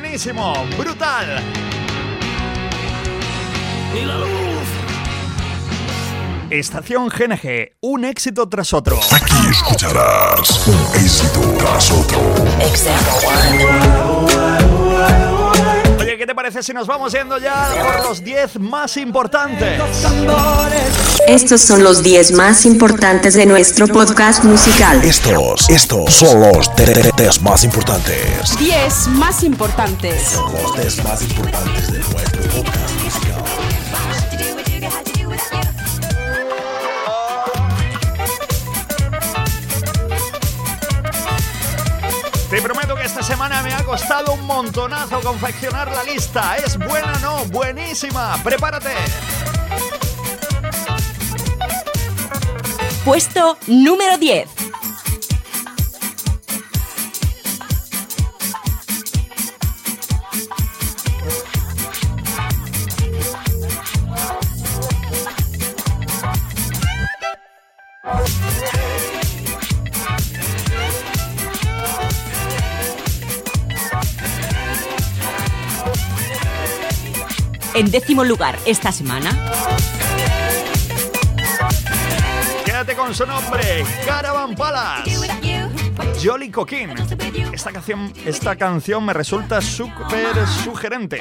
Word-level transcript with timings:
Buenísimo, 0.00 0.54
brutal. 0.78 1.42
¡Y 3.92 4.04
la 4.04 4.14
luz! 4.16 4.28
Estación 6.50 7.08
GNG, 7.08 7.72
un 7.80 8.04
éxito 8.04 8.48
tras 8.48 8.72
otro. 8.72 9.00
Aquí 9.10 9.48
escucharás 9.50 10.68
un 10.68 11.02
éxito 11.02 11.40
tras 11.58 11.90
otro. 11.90 12.20
Oye, 13.40 14.77
¿qué 16.18 16.26
te 16.26 16.34
parece 16.34 16.62
si 16.64 16.72
nos 16.72 16.86
vamos 16.86 17.12
yendo 17.12 17.38
ya 17.38 17.68
por 17.96 18.08
los 18.08 18.24
10 18.24 18.58
más 18.58 18.96
importantes? 18.96 19.80
Estos 21.28 21.60
son 21.60 21.84
los 21.84 22.02
10 22.02 22.32
más 22.32 22.66
importantes 22.66 23.34
de 23.34 23.46
nuestro 23.46 23.86
podcast 23.86 24.42
musical. 24.42 25.00
Estos, 25.04 25.70
estos 25.70 26.12
son 26.12 26.40
los 26.40 26.74
10 26.74 27.42
más 27.42 27.62
importantes. 27.62 28.58
10 28.58 29.08
más 29.08 29.44
importantes. 29.44 30.22
Son 30.22 30.52
los 30.52 30.74
10 30.74 31.04
más 31.04 31.22
importantes 31.22 31.92
de 31.92 31.98
nuestro 32.00 32.37
Te 42.58 42.62
prometo 42.62 42.96
que 42.96 43.04
esta 43.04 43.22
semana 43.22 43.62
me 43.62 43.72
ha 43.72 43.84
costado 43.84 44.32
un 44.32 44.44
montonazo 44.44 45.20
confeccionar 45.20 45.92
la 45.92 46.02
lista. 46.02 46.56
¿Es 46.56 46.76
buena 46.76 47.12
o 47.12 47.18
no? 47.20 47.44
Buenísima. 47.44 48.36
Prepárate. 48.42 48.90
Puesto 53.04 53.56
número 53.68 54.18
10. 54.18 54.57
En 77.78 77.92
décimo 77.92 78.24
lugar 78.24 78.58
esta 78.66 78.90
semana. 78.90 79.30
Quédate 82.64 82.96
con 82.96 83.14
su 83.14 83.24
nombre, 83.24 83.84
Caravan 84.04 84.56
Palace. 84.56 85.16
Jolly 86.20 86.50
Coquín. 86.50 86.90
Esta 87.52 87.70
canción, 87.70 88.12
esta 88.26 88.56
canción 88.56 89.04
me 89.04 89.12
resulta 89.12 89.60
súper 89.60 90.44
sugerente. 90.64 91.20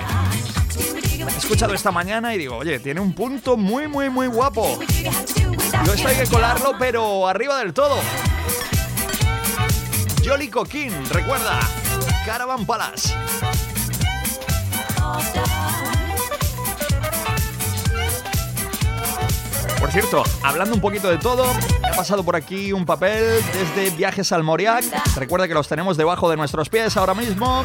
He 1.19 1.38
escuchado 1.38 1.75
esta 1.75 1.91
mañana 1.91 2.33
y 2.33 2.39
digo, 2.39 2.58
oye, 2.58 2.80
tiene 2.80 3.02
un 3.02 3.14
punto 3.14 3.55
muy, 3.55 3.88
muy, 3.88 4.09
muy 4.09 4.25
guapo. 4.25 4.80
No 5.86 6.09
hay 6.09 6.16
que 6.16 6.25
colarlo, 6.25 6.73
pero 6.80 7.27
arriba 7.27 7.60
del 7.60 7.71
todo. 7.71 7.99
Jolly 10.26 10.48
Coquín, 10.48 10.92
recuerda, 11.11 11.60
Caravan 12.26 12.65
Palace. 12.65 13.14
Por 19.87 19.93
cierto, 19.93 20.23
hablando 20.43 20.75
un 20.75 20.81
poquito 20.81 21.09
de 21.09 21.17
todo, 21.17 21.45
ha 21.49 21.95
pasado 21.95 22.21
por 22.21 22.36
aquí 22.36 22.73
un 22.73 22.86
papel 22.86 23.23
desde 23.53 23.89
Viajes 23.95 24.33
al 24.33 24.43
Moriac. 24.43 24.83
Recuerda 25.15 25.48
que 25.48 25.53
los 25.53 25.70
tenemos 25.70 25.95
debajo 25.95 26.30
de 26.30 26.36
nuestros 26.36 26.67
pies 26.67 26.98
ahora 26.98 27.14
mismo. 27.14 27.64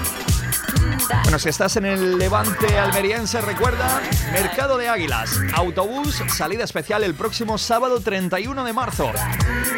Bueno, 1.24 1.40
si 1.40 1.48
estás 1.48 1.76
en 1.78 1.84
el 1.84 2.18
Levante 2.18 2.78
almeriense, 2.78 3.40
recuerda, 3.40 4.00
Mercado 4.32 4.78
de 4.78 4.88
Águilas, 4.88 5.36
autobús, 5.52 6.22
salida 6.28 6.62
especial 6.62 7.02
el 7.02 7.14
próximo 7.14 7.58
sábado 7.58 7.98
31 7.98 8.62
de 8.62 8.72
marzo. 8.72 9.10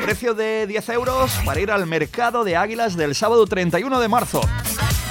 Precio 0.02 0.34
de 0.34 0.66
10 0.66 0.88
euros 0.90 1.32
para 1.46 1.60
ir 1.60 1.70
al 1.70 1.86
Mercado 1.86 2.44
de 2.44 2.58
Águilas 2.58 2.94
del 2.94 3.14
sábado 3.14 3.46
31 3.46 3.98
de 4.00 4.08
marzo. 4.08 4.42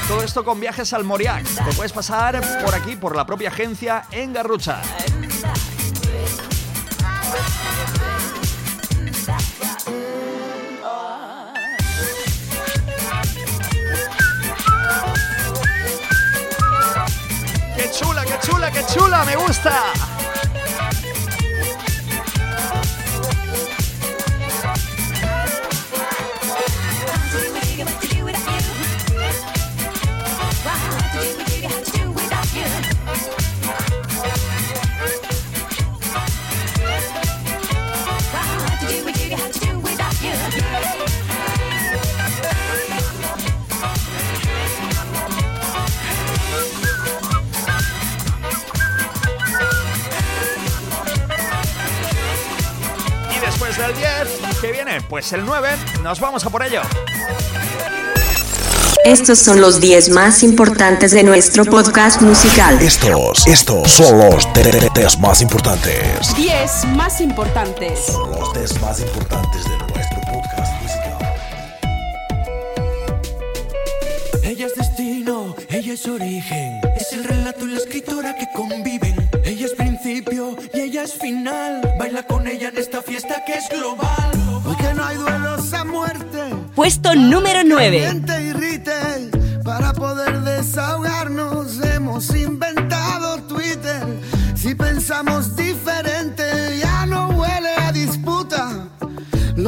Todo 0.08 0.22
esto 0.22 0.46
con 0.46 0.60
viajes 0.60 0.94
al 0.94 1.04
Moriac. 1.04 1.44
Te 1.44 1.76
puedes 1.76 1.94
pasar 1.94 2.40
por 2.64 2.76
aquí, 2.76 2.96
por 2.96 3.16
la 3.16 3.26
propia 3.26 3.50
agencia 3.50 4.04
en 4.12 4.34
Garrucha. 4.34 4.84
Qué 18.74 18.84
chula! 18.88 19.24
¡Me 19.24 19.36
gusta! 19.36 20.13
¿Qué 54.64 54.72
viene? 54.72 55.02
Pues 55.02 55.34
el 55.34 55.46
9, 55.46 55.70
nos 56.04 56.22
vamos 56.22 56.46
a 56.46 56.50
por 56.50 56.64
ello. 56.64 56.82
Estos 59.04 59.40
son 59.40 59.60
los 59.60 59.82
10 59.82 60.10
más 60.12 60.42
importantes 60.42 61.12
de 61.12 61.22
nuestro 61.24 61.66
podcast 61.66 62.22
musical. 62.22 62.82
Estos, 62.82 63.46
estos 63.46 63.92
son 63.92 64.18
los 64.20 64.48
10 64.54 65.20
más 65.20 65.42
importantes. 65.42 66.34
10 66.38 66.86
más 66.96 67.20
importantes. 67.20 68.00
Son 68.06 68.32
los 68.32 68.54
10 68.54 68.82
más 68.82 69.02
importantes 69.02 69.66
de 69.66 69.78
nuestro 69.80 70.22
podcast 70.32 70.82
musical. 70.82 71.18
Ella 74.44 74.68
es 74.68 74.76
destino, 74.76 75.56
ella 75.68 75.94
es 75.94 76.08
origen. 76.08 76.80
Es 76.96 77.12
el 77.12 77.26
relato 77.26 77.66
y 77.66 77.72
la 77.72 77.80
escritora 77.80 78.34
que 78.38 78.48
conviven. 78.56 79.30
Ella 79.44 79.66
es 79.66 79.74
principio 79.74 80.56
y 80.74 80.80
ella 80.80 81.04
es 81.04 81.16
final. 81.16 81.82
Baila 82.00 82.24
con 82.24 82.48
ella 82.48 82.70
en 82.70 82.78
esta 82.78 83.02
fiesta 83.02 83.44
que 83.46 83.56
es 83.56 83.68
global. 83.68 84.43
Hay 85.06 85.18
duelos 85.18 85.74
a 85.74 85.84
muerte. 85.84 86.40
Puesto 86.76 87.14
número 87.14 87.60
9. 87.66 88.00
Miente 88.00 88.42
y 88.42 88.54
rite. 88.54 89.30
Para 89.64 89.92
poder 89.94 90.42
desahogarnos 90.42 91.80
hemos 91.84 92.34
inventado 92.34 93.38
Twitter. 93.44 94.02
Si 94.56 94.74
pensamos 94.76 95.56
diferente, 95.58 96.80
ya 96.80 96.93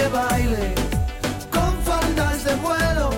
que 0.00 0.08
baile 0.08 0.74
con 1.50 1.82
faldas 1.82 2.44
de 2.44 2.54
vuelo. 2.56 3.10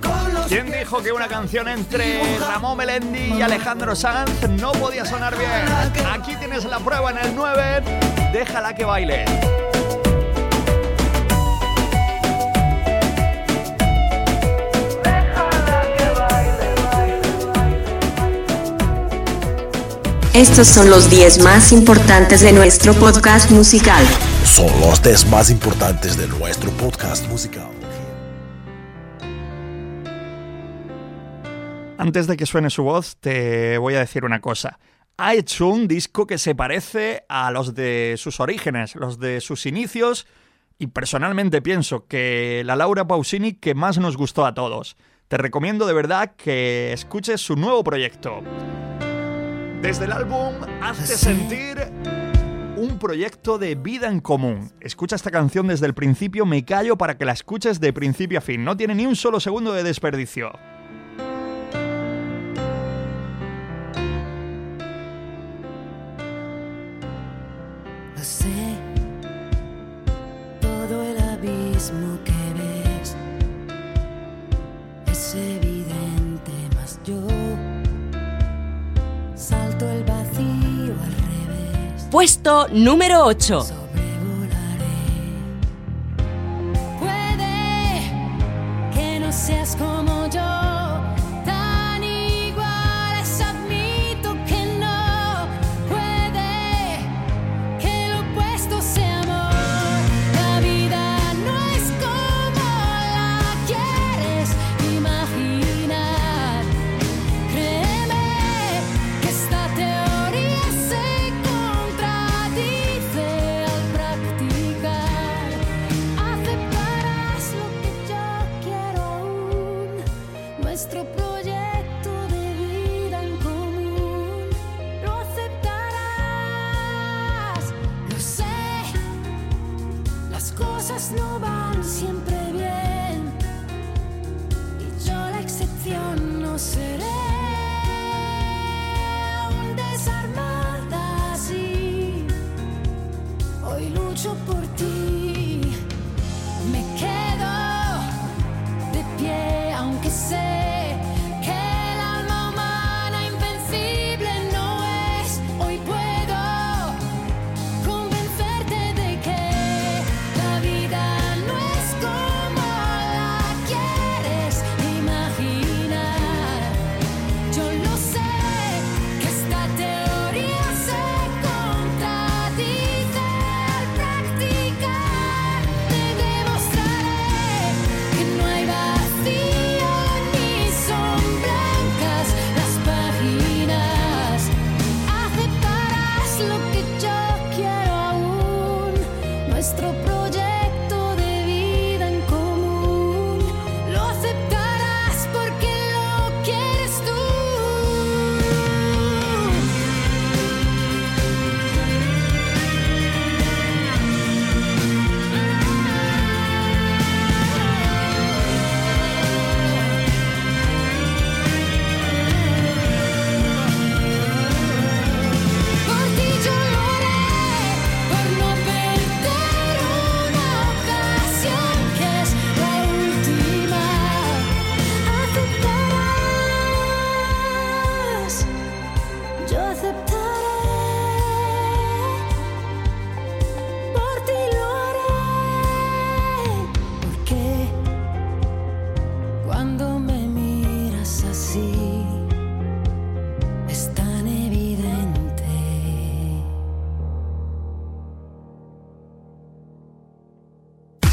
Con 0.00 0.34
los 0.34 0.46
¿Quién 0.46 0.70
dijo 0.70 1.02
que 1.02 1.12
una 1.12 1.28
canción 1.28 1.68
entre 1.68 2.38
Ramón 2.38 2.78
Melendi 2.78 3.34
y 3.34 3.42
Alejandro 3.42 3.94
Sanz 3.94 4.48
no 4.48 4.72
podía 4.72 5.04
sonar 5.04 5.36
bien? 5.36 6.06
Aquí 6.10 6.36
tienes 6.36 6.64
la 6.64 6.78
prueba 6.78 7.10
en 7.10 7.18
el 7.18 7.34
9. 7.34 7.82
Déjala 8.32 8.74
que 8.74 8.84
baile. 8.84 9.24
Estos 20.34 20.68
son 20.68 20.90
los 20.90 21.10
10 21.10 21.42
más 21.42 21.72
importantes 21.72 22.40
de 22.40 22.52
nuestro 22.52 22.94
podcast 22.94 23.50
musical. 23.50 24.04
Son 24.44 24.70
los 24.80 25.02
10 25.02 25.26
más 25.26 25.50
importantes 25.50 26.16
de 26.16 26.28
nuestro 26.28 26.70
podcast 26.70 27.28
musical. 27.28 27.68
Antes 31.98 32.28
de 32.28 32.36
que 32.36 32.46
suene 32.46 32.70
su 32.70 32.84
voz, 32.84 33.16
te 33.16 33.76
voy 33.78 33.96
a 33.96 33.98
decir 33.98 34.24
una 34.24 34.40
cosa. 34.40 34.78
Ha 35.18 35.34
hecho 35.34 35.66
un 35.66 35.88
disco 35.88 36.28
que 36.28 36.38
se 36.38 36.54
parece 36.54 37.24
a 37.28 37.50
los 37.50 37.74
de 37.74 38.14
sus 38.16 38.38
orígenes, 38.38 38.94
los 38.94 39.18
de 39.18 39.40
sus 39.40 39.66
inicios, 39.66 40.28
y 40.78 40.86
personalmente 40.86 41.60
pienso 41.60 42.06
que 42.06 42.62
la 42.64 42.76
Laura 42.76 43.04
Pausini 43.04 43.54
que 43.54 43.74
más 43.74 43.98
nos 43.98 44.16
gustó 44.16 44.46
a 44.46 44.54
todos. 44.54 44.96
Te 45.26 45.38
recomiendo 45.38 45.86
de 45.86 45.92
verdad 45.92 46.36
que 46.36 46.92
escuches 46.92 47.40
su 47.40 47.56
nuevo 47.56 47.82
proyecto. 47.82 48.44
Desde 49.82 50.04
el 50.04 50.12
álbum 50.12 50.54
Hazte 50.82 51.16
sentir 51.16 51.78
un 52.76 52.98
proyecto 52.98 53.58
de 53.58 53.74
vida 53.74 54.08
en 54.08 54.20
común. 54.20 54.70
Escucha 54.80 55.16
esta 55.16 55.30
canción 55.30 55.68
desde 55.68 55.86
el 55.86 55.94
principio, 55.94 56.44
me 56.44 56.64
callo 56.64 56.96
para 56.96 57.16
que 57.16 57.24
la 57.24 57.32
escuches 57.32 57.80
de 57.80 57.92
principio 57.92 58.38
a 58.38 58.42
fin. 58.42 58.62
No 58.62 58.76
tiene 58.76 58.94
ni 58.94 59.06
un 59.06 59.16
solo 59.16 59.40
segundo 59.40 59.72
de 59.72 59.82
desperdicio. 59.82 60.52
Lo 68.16 68.22
sé, 68.22 68.48
todo 70.60 71.02
el 71.02 71.18
abismo 71.20 72.18
que 72.24 72.32
ves 72.54 73.16
es 75.06 75.34
Puesto 82.10 82.66
número 82.72 83.24
8. 83.24 83.62
Sobrevolaré. 83.62 83.76
Puede 86.98 88.10
que 88.92 89.20
no 89.20 89.32
seas 89.32 89.76
como 89.76 90.26
yo, 90.28 90.49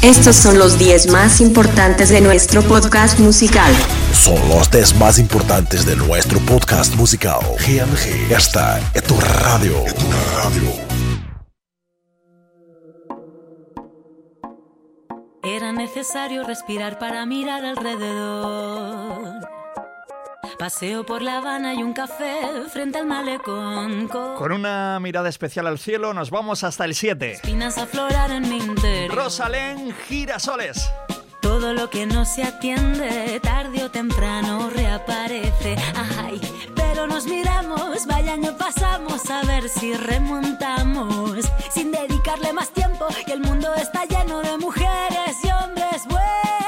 Estos 0.08 0.36
son 0.36 0.58
los 0.58 0.78
10 0.78 1.08
más 1.08 1.38
importantes 1.38 2.08
de 2.08 2.22
nuestro 2.22 2.62
podcast 2.62 3.20
musical. 3.20 3.70
Son 4.14 4.40
los 4.48 4.70
10 4.70 4.94
más 4.94 5.18
importantes 5.18 5.84
de 5.84 5.96
nuestro 5.96 6.40
podcast 6.46 6.94
musical. 6.94 7.40
GMG 7.58 8.32
está 8.32 8.80
en 8.94 9.02
tu 9.02 9.20
radio. 9.20 9.76
En 9.86 9.94
tu 9.94 10.06
radio. 10.34 10.72
Era 15.42 15.72
necesario 15.72 16.42
respirar 16.42 16.98
para 16.98 17.26
mirar 17.26 17.66
alrededor. 17.66 19.46
Paseo 20.58 21.06
por 21.06 21.22
La 21.22 21.38
Habana 21.38 21.72
y 21.74 21.84
un 21.84 21.92
café 21.92 22.40
frente 22.72 22.98
al 22.98 23.06
malecón. 23.06 24.08
Con 24.08 24.50
una 24.50 24.98
mirada 25.00 25.28
especial 25.28 25.68
al 25.68 25.78
cielo 25.78 26.12
nos 26.12 26.30
vamos 26.30 26.64
hasta 26.64 26.84
el 26.84 26.96
7. 26.96 27.32
Espinas 27.32 27.78
aflorar 27.78 28.32
en 28.32 28.48
mi 28.48 28.58
interior. 28.58 29.14
Rosalén 29.16 29.94
Girasoles. 30.08 30.90
Todo 31.40 31.72
lo 31.74 31.88
que 31.90 32.06
no 32.06 32.24
se 32.24 32.42
atiende, 32.42 33.38
tarde 33.40 33.84
o 33.84 33.90
temprano 33.90 34.68
reaparece. 34.70 35.76
Ay, 36.24 36.40
pero 36.74 37.06
nos 37.06 37.26
miramos, 37.26 38.04
vaya 38.06 38.32
año 38.32 38.56
pasamos 38.58 39.30
a 39.30 39.42
ver 39.44 39.68
si 39.68 39.94
remontamos. 39.94 41.48
Sin 41.70 41.92
dedicarle 41.92 42.52
más 42.52 42.70
tiempo, 42.70 43.06
y 43.26 43.30
el 43.30 43.40
mundo 43.40 43.72
está 43.76 44.04
lleno 44.06 44.40
de 44.40 44.58
mujeres 44.58 45.36
y 45.44 45.50
hombres 45.50 46.04
buenos. 46.06 46.67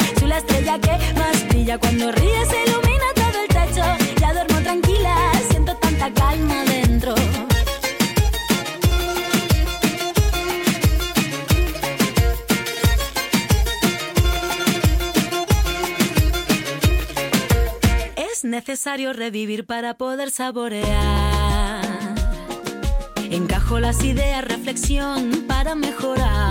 la 0.31 0.37
estrella 0.37 0.79
que 0.79 0.97
más 1.19 1.47
brilla. 1.49 1.77
Cuando 1.77 2.09
ríes 2.13 2.47
ilumina 2.65 3.07
todo 3.15 3.37
el 3.43 3.47
techo, 3.49 3.83
ya 4.21 4.31
duermo 4.31 4.61
tranquila, 4.61 5.13
siento 5.49 5.75
tanta 5.75 6.13
calma 6.13 6.63
dentro. 6.63 7.15
Es 18.15 18.45
necesario 18.45 19.11
revivir 19.11 19.65
para 19.65 19.95
poder 19.95 20.31
saborear. 20.31 21.81
Encajo 23.29 23.79
las 23.81 24.01
ideas, 24.03 24.45
reflexión 24.45 25.43
para 25.45 25.75
mejorar. 25.75 26.50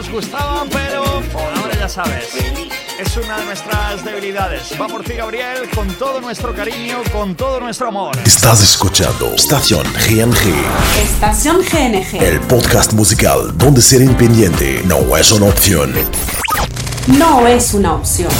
Nos 0.00 0.10
gustaban, 0.10 0.66
pero 0.70 1.04
ahora 1.04 1.74
ya 1.78 1.88
sabes. 1.88 2.28
Es 2.98 3.16
una 3.18 3.36
de 3.38 3.44
nuestras 3.44 4.02
debilidades. 4.02 4.72
Va 4.80 4.88
por 4.88 5.04
ti, 5.04 5.12
Gabriel, 5.12 5.68
con 5.74 5.88
todo 5.96 6.22
nuestro 6.22 6.54
cariño, 6.54 7.02
con 7.12 7.34
todo 7.34 7.60
nuestro 7.60 7.88
amor. 7.88 8.16
Estás 8.24 8.62
escuchando 8.62 9.34
Estación 9.34 9.84
GMG, 9.92 10.54
Estación 11.02 11.58
GNG. 11.60 12.16
el 12.22 12.40
podcast 12.40 12.94
musical 12.94 13.52
donde 13.58 13.82
ser 13.82 14.00
independiente 14.00 14.80
no 14.86 15.14
es 15.18 15.30
una 15.32 15.44
opción. 15.46 15.92
No 17.18 17.46
es 17.46 17.74
una 17.74 17.96
opción. 17.96 18.32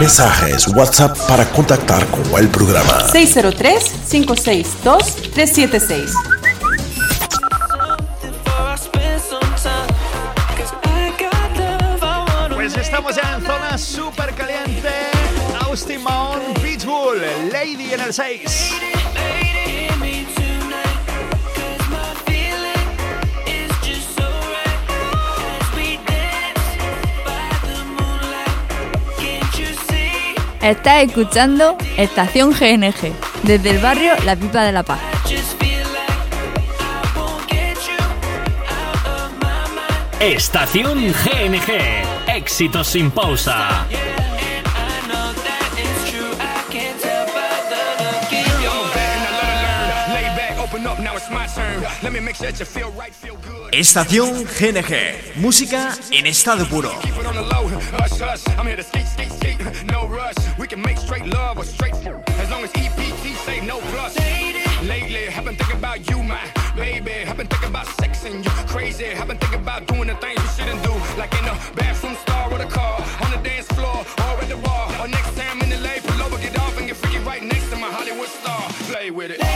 Mensajes 0.00 0.66
WhatsApp 0.66 1.16
para 1.28 1.48
contactar 1.48 2.04
con 2.08 2.24
el 2.40 2.48
programa. 2.48 3.06
603-562-376. 3.12 6.10
Lady 17.14 17.92
en 17.92 18.00
el 18.00 18.12
6. 18.12 18.72
Estás 30.60 31.04
escuchando 31.04 31.76
Estación 31.96 32.52
GNG, 32.52 33.12
desde 33.42 33.70
el 33.70 33.78
barrio 33.78 34.14
La 34.24 34.34
Pipa 34.34 34.64
de 34.64 34.72
la 34.72 34.82
Paz. 34.82 35.00
Estación 40.18 41.12
GNG. 41.12 42.34
Éxitos 42.34 42.88
sin 42.88 43.10
pausa. 43.10 43.86
As 62.64 62.70
EPT 62.76 63.36
say 63.46 63.64
no 63.66 63.78
plus. 63.80 64.16
Lately, 64.82 65.28
I've 65.28 65.44
been 65.44 65.56
thinking 65.56 65.78
about 65.78 66.08
you, 66.10 66.22
my 66.22 66.40
baby. 66.76 67.24
I've 67.26 67.36
been 67.36 67.46
thinking 67.46 67.70
about 67.70 67.86
sex 67.86 68.24
and 68.24 68.44
you 68.44 68.50
crazy. 68.68 69.06
I've 69.12 69.28
been 69.28 69.38
thinking 69.38 69.60
about 69.60 69.86
doing 69.86 70.08
the 70.08 70.16
things 70.16 70.40
we 70.42 70.48
shouldn't 70.48 70.82
do, 70.82 70.92
like 71.16 71.32
in 71.40 71.44
a 71.46 71.56
bathroom 71.74 72.16
stall 72.16 72.50
with 72.50 72.60
a 72.60 72.66
car, 72.66 73.00
on 73.24 73.30
the 73.30 73.48
dance 73.48 73.66
floor, 73.68 73.96
or 73.96 74.34
at 74.42 74.48
the 74.48 74.56
bar, 74.56 74.86
or 75.00 75.08
next 75.08 75.36
time 75.36 75.60
in 75.62 75.70
the 75.70 75.78
LA. 75.78 75.94
Pull 76.04 76.22
over, 76.22 76.38
get 76.38 76.58
off, 76.58 76.76
and 76.78 76.86
get 76.86 76.96
freaky 76.96 77.18
right 77.24 77.42
next 77.42 77.70
to 77.70 77.76
my 77.76 77.88
Hollywood 77.88 78.28
star. 78.28 78.60
Play 78.92 79.10
with 79.10 79.30
it. 79.30 79.53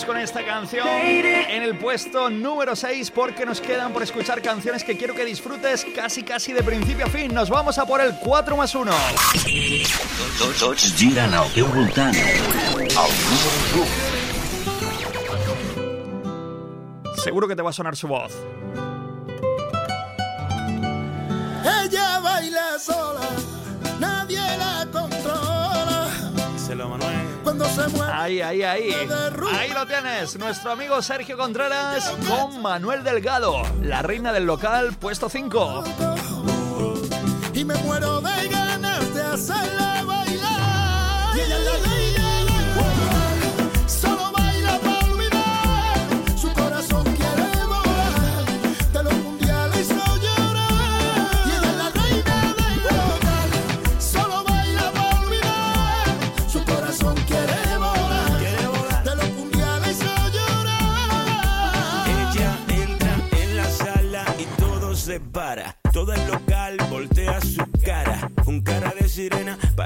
Llegamos 0.00 0.04
con 0.04 0.16
esta 0.18 0.44
canción 0.44 0.86
en 0.86 1.62
el 1.62 1.76
puesto 1.78 2.30
número 2.30 2.76
6 2.76 3.10
porque 3.10 3.44
nos 3.46 3.60
quedan 3.60 3.92
por 3.92 4.02
escuchar 4.02 4.40
canciones 4.42 4.84
que 4.84 4.96
quiero 4.96 5.14
que 5.14 5.24
disfrutes 5.24 5.86
casi 5.94 6.22
casi 6.22 6.52
de 6.52 6.62
principio 6.62 7.06
a 7.06 7.08
fin. 7.08 7.34
Nos 7.34 7.50
vamos 7.50 7.78
a 7.78 7.86
por 7.86 8.00
el 8.00 8.14
4 8.16 8.56
más 8.56 8.74
1. 8.74 8.92
Tots, 10.38 10.58
tots 10.58 10.94
giren 10.96 11.34
al 11.34 11.50
teu 11.52 11.66
voltant. 11.66 12.14
El 12.14 12.42
número 12.42 13.00
1. 13.74 13.86
Seguro 17.16 17.48
que 17.48 17.56
te 17.56 17.62
va 17.62 17.70
a 17.70 17.72
sonar 17.72 17.96
su 17.96 18.08
voz. 18.08 18.32
Ella 21.64 22.20
baila 22.20 22.78
sola, 22.78 23.28
nadie 23.98 24.40
la 24.58 24.86
controla. 24.92 24.99
Ahí, 28.12 28.40
ahí, 28.40 28.62
ahí. 28.62 28.94
Ahí 29.58 29.70
lo 29.70 29.86
tienes. 29.86 30.38
Nuestro 30.38 30.72
amigo 30.72 31.00
Sergio 31.02 31.36
Contreras 31.36 32.12
con 32.28 32.60
Manuel 32.60 33.04
Delgado, 33.04 33.62
la 33.82 34.02
reina 34.02 34.32
del 34.32 34.44
local, 34.44 34.94
puesto 34.98 35.28
5. 35.28 35.84
y 37.54 37.64
me 37.64 37.74
muero 37.76 38.20
de 38.20 38.48
ganas 38.48 39.14
de 39.14 39.22
hacerla 39.22 39.99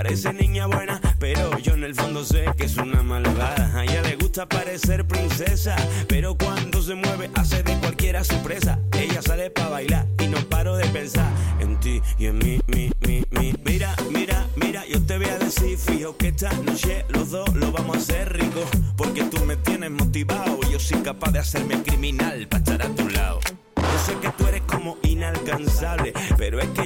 parece 0.04 0.32
niña 0.34 0.66
buena. 0.66 1.00
Pero 1.18 1.58
yo 1.58 1.74
en 1.74 1.84
el 1.84 1.94
fondo 1.94 2.24
sé 2.24 2.44
que 2.56 2.66
es 2.66 2.76
una 2.76 3.02
malvada. 3.02 3.72
A 3.74 3.84
ella 3.84 4.02
le 4.02 4.16
gusta 4.16 4.46
parecer 4.46 5.06
princesa. 5.06 5.76
Pero 6.08 6.36
cuando 6.36 6.82
se 6.82 6.94
mueve, 6.94 7.30
hace 7.34 7.62
de 7.62 7.78
cualquiera 7.78 8.22
su 8.22 8.36
presa. 8.42 8.78
Ella 8.92 9.22
sale 9.22 9.50
para 9.50 9.70
bailar 9.70 10.06
y 10.22 10.26
no 10.26 10.38
paro 10.48 10.76
de 10.76 10.86
pensar 10.88 11.30
en 11.58 11.80
ti 11.80 12.02
y 12.18 12.26
en 12.26 12.38
mí, 12.38 12.60
mi, 12.66 12.90
mi, 13.00 13.24
mi. 13.30 13.54
Mira, 13.64 13.94
mira, 14.10 14.46
mira, 14.56 14.84
yo 14.86 15.02
te 15.02 15.16
voy 15.16 15.28
a 15.28 15.38
decir, 15.38 15.78
fijo 15.78 16.16
que 16.18 16.28
esta 16.28 16.52
noche 16.52 17.06
los 17.08 17.30
dos 17.30 17.54
lo 17.54 17.72
vamos 17.72 17.96
a 17.96 18.00
hacer 18.00 18.32
rico. 18.34 18.62
Porque 18.96 19.24
tú 19.24 19.42
me 19.46 19.56
tienes 19.56 19.90
motivado 19.90 20.58
y 20.68 20.72
yo 20.72 20.78
soy 20.78 21.00
capaz 21.00 21.32
de 21.32 21.38
hacerme 21.38 21.82
criminal 21.82 22.46
para 22.48 22.62
estar 22.62 22.82
a 22.82 22.94
tu 22.94 23.08
lado. 23.08 23.40
Yo 23.76 23.98
sé 24.04 24.18
que 24.20 24.28
tú 24.30 24.46
eres 24.46 24.62
como 24.62 24.98
inalcanzable, 25.02 26.12
pero 26.36 26.60
es 26.60 26.68
que 26.70 26.84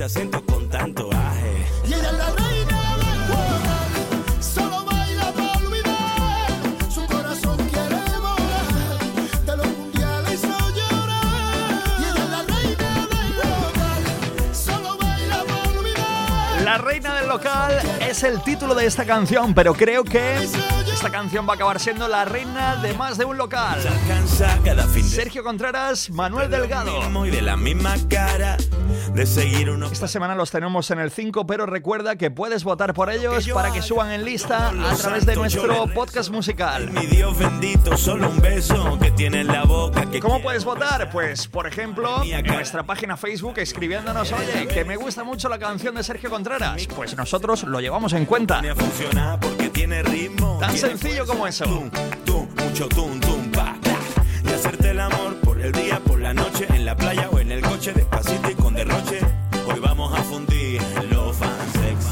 este 0.00 0.20
acento 0.20 0.42
con 0.46 0.66
tanto 0.70 1.10
aje. 1.12 1.66
Y 1.84 1.92
ella 1.92 2.10
es 2.10 2.16
la 2.16 2.30
reina 2.30 2.96
del 2.96 3.18
juego. 3.26 4.40
Solo 4.40 4.84
baila 4.86 5.32
para 5.32 5.52
olvidar. 5.58 6.90
Su 6.90 7.06
corazón 7.06 7.56
quiere 7.68 8.18
volar. 8.18 9.44
De 9.44 9.56
los 9.58 9.66
mundiales 9.66 10.32
hizo 10.32 10.70
llorar. 10.70 11.82
Y 11.98 12.02
ella 12.02 12.24
es 12.24 12.30
la 12.30 12.42
reina 12.44 13.06
del 13.10 13.34
juego. 13.34 14.54
Solo 14.54 14.96
baila 14.96 15.44
para 15.44 15.78
olvidar. 15.78 16.62
La 16.62 16.78
reina 16.78 17.14
del 17.16 17.28
local 17.28 17.78
es 18.00 18.22
el 18.22 18.42
título 18.42 18.74
de 18.74 18.86
esta 18.86 19.04
canción, 19.04 19.52
pero 19.52 19.74
creo 19.74 20.02
que 20.02 20.48
esta 21.00 21.10
canción 21.10 21.48
va 21.48 21.52
a 21.52 21.54
acabar 21.54 21.80
siendo 21.80 22.06
la 22.08 22.26
reina 22.26 22.76
de 22.76 22.92
más 22.92 23.16
de 23.16 23.24
un 23.24 23.38
local. 23.38 23.78
Cada 24.62 24.86
fin 24.86 25.02
de 25.02 25.08
Sergio 25.08 25.42
Contreras, 25.42 26.10
Manuel 26.10 26.50
Delgado. 26.50 27.00
mismo 27.00 27.24
y 27.24 27.30
de 27.30 27.40
la 27.40 27.56
misma 27.56 27.94
cara 28.10 28.58
de 29.14 29.24
seguir 29.24 29.70
uno. 29.70 29.86
Esta 29.86 30.06
semana 30.06 30.34
los 30.34 30.50
tenemos 30.50 30.90
en 30.90 30.98
el 30.98 31.10
5, 31.10 31.46
pero 31.46 31.64
recuerda 31.64 32.16
que 32.16 32.30
puedes 32.30 32.64
votar 32.64 32.92
por 32.92 33.10
ellos 33.10 33.48
para 33.48 33.72
que 33.72 33.80
suban 33.80 34.10
en 34.10 34.26
lista 34.26 34.68
a 34.68 34.94
través 34.94 35.24
de 35.24 35.36
nuestro 35.36 35.86
podcast 35.94 36.30
musical. 36.30 36.90
Mi 36.90 37.06
Dios 37.06 37.38
bendito, 37.38 37.96
solo 37.96 38.28
un 38.28 38.38
beso 38.38 38.98
que 39.00 39.10
tiene 39.10 39.40
en 39.40 39.46
la 39.46 39.64
boca. 39.64 40.06
¿Cómo 40.20 40.42
puedes 40.42 40.66
votar? 40.66 41.10
Pues, 41.10 41.48
por 41.48 41.66
ejemplo, 41.66 42.22
en 42.22 42.44
nuestra 42.44 42.82
página 42.82 43.16
Facebook 43.16 43.54
escribiéndonos, 43.56 44.32
oye, 44.32 44.68
que 44.68 44.84
me 44.84 44.96
gusta 44.96 45.24
mucho 45.24 45.48
la 45.48 45.58
canción 45.58 45.94
de 45.94 46.02
Sergio 46.02 46.28
Contreras. 46.28 46.86
Pues 46.94 47.16
nosotros 47.16 47.64
lo 47.64 47.80
llevamos 47.80 48.12
en 48.12 48.26
cuenta. 48.26 48.60
Tan 50.60 50.76
sencillo 50.98 51.26
como 51.26 51.46
eso. 51.46 51.64
tum, 52.24 52.48
mucho 52.64 52.88
tum, 52.88 53.20
tum, 53.20 53.50
pa, 53.52 53.76
pa. 53.82 53.98
Y 54.44 54.52
hacerte 54.52 54.90
el 54.90 55.00
amor 55.00 55.36
por 55.36 55.60
el 55.60 55.72
día, 55.72 56.00
por 56.00 56.20
la 56.20 56.34
noche, 56.34 56.66
en 56.70 56.84
la 56.84 56.96
playa 56.96 57.28
o 57.30 57.38
en 57.38 57.52
el 57.52 57.62
coche, 57.62 57.92
despacito 57.92 58.50
y 58.50 58.54
con 58.54 58.74
derroche. 58.74 59.20
Hoy 59.66 59.78
vamos 59.78 60.12
a 60.18 60.22
fundir 60.22 60.82
los 61.10 61.36
fansex. 61.36 62.06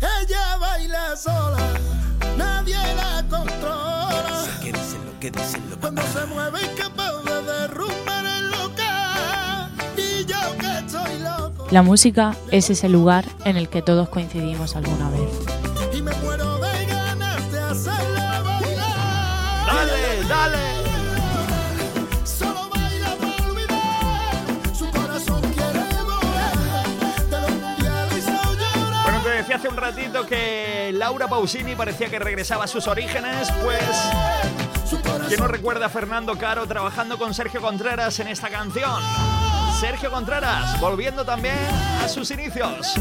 Ella 0.00 0.56
baila 0.58 1.16
sola, 1.16 1.58
nadie 2.36 2.76
la 2.94 3.24
controla. 3.28 4.44
¿Qué 4.62 4.72
dicen 4.72 5.04
lo 5.06 5.18
que 5.18 5.30
dicen 5.30 5.62
lo 5.70 5.76
Cuando 5.78 6.02
se 6.02 6.26
mueve 6.26 6.60
incapaz 6.72 7.24
de 7.24 7.42
derrumbar 7.42 8.24
el 8.24 8.50
local. 8.50 9.72
Y 9.96 10.24
yo 10.26 10.38
que 10.58 10.78
estoy 10.78 11.18
loco. 11.18 11.66
La 11.70 11.82
música 11.82 12.36
es 12.52 12.70
ese 12.70 12.88
lugar 12.88 13.24
en 13.44 13.56
el 13.56 13.68
que 13.68 13.82
todos 13.82 14.08
coincidimos 14.08 14.76
alguna 14.76 15.10
vez. 15.10 15.30
Y 15.92 16.02
me 16.02 16.12
muero 16.16 16.49
hace 29.54 29.68
un 29.68 29.76
ratito 29.76 30.26
que 30.26 30.90
Laura 30.94 31.28
Pausini 31.28 31.74
parecía 31.74 32.08
que 32.08 32.18
regresaba 32.18 32.64
a 32.64 32.66
sus 32.66 32.86
orígenes, 32.86 33.50
pues... 33.62 33.82
¿Quién 35.28 35.40
no 35.40 35.48
recuerda 35.48 35.86
a 35.86 35.88
Fernando 35.88 36.36
Caro 36.36 36.66
trabajando 36.66 37.18
con 37.18 37.32
Sergio 37.34 37.60
Contreras 37.60 38.18
en 38.20 38.28
esta 38.28 38.48
canción? 38.48 39.00
Sergio 39.80 40.10
Contreras, 40.10 40.78
volviendo 40.80 41.24
también 41.24 41.56
a 42.02 42.08
sus 42.08 42.30
inicios. 42.30 42.94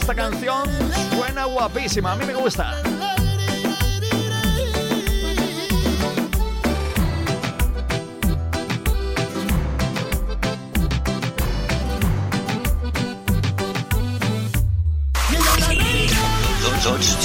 Esta 0.00 0.14
canción 0.14 0.68
suena 1.16 1.44
guapísima, 1.44 2.12
a 2.12 2.16
mí 2.16 2.24
me 2.24 2.34
gusta. 2.34 2.74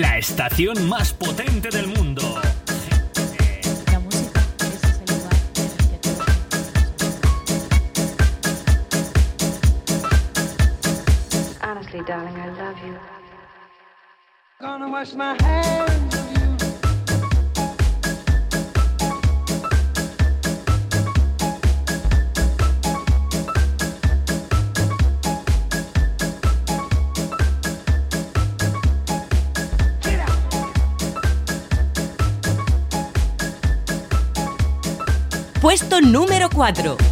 la 0.00 0.18
estación 0.18 0.88
más 0.88 1.12
potente 1.12 1.68
del 1.70 1.86
mundo. 1.86 2.22
Honestly, 11.62 12.02
darling, 12.04 12.36
I 12.36 12.48
love 12.48 12.76
you. 12.84 12.96
Gonna 14.60 14.88
wash 14.88 15.14
my 15.14 15.36
hands 15.40 15.97
Puesto 35.60 36.00
número 36.00 36.48
4. 36.50 37.07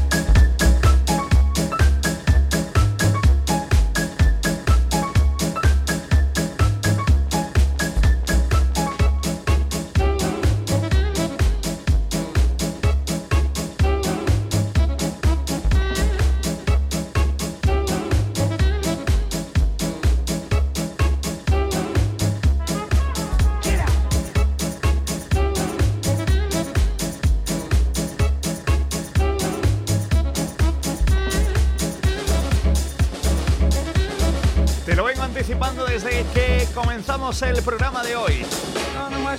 El 37.43 37.63
programa 37.63 38.03
de 38.03 38.17
hoy. 38.17 38.47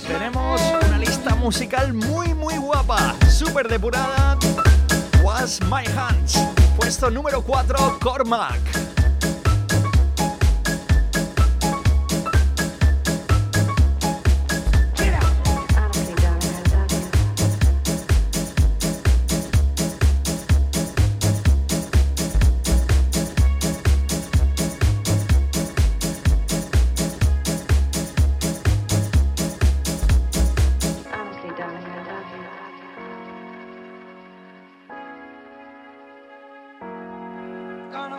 Tenemos 0.06 0.60
una 0.86 0.98
lista 0.98 1.34
musical 1.34 1.92
muy 1.92 2.32
muy 2.32 2.56
guapa, 2.56 3.16
súper 3.28 3.66
depurada. 3.66 4.38
Was 5.22 5.60
My 5.62 5.84
Hands, 5.96 6.38
puesto 6.76 7.10
número 7.10 7.42
4, 7.42 7.98
Cormac. 8.00 8.87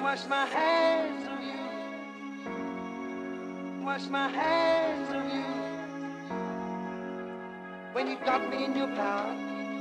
Wash 0.02 0.26
my 0.28 0.46
hands 0.46 1.24
of 1.28 1.40
you. 1.44 1.60
Wash 3.86 4.08
my 4.10 4.28
hands 4.28 5.10
of 5.10 5.24
you. 5.34 5.46
When 7.94 8.08
you 8.08 8.18
got 8.26 8.50
me 8.50 8.66
in 8.66 8.76
your 8.76 8.88
power, 8.96 9.36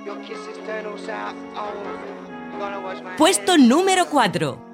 your 0.05 0.17
kisses 0.25 0.57
turn 0.67 0.87
all 0.87 0.99
sour. 0.99 1.35
Oh, 1.55 2.59
gonna 2.59 2.81
wash 2.81 3.03
my 3.03 3.17
Puesto 3.17 3.57
número 3.57 4.07
4. 4.07 4.68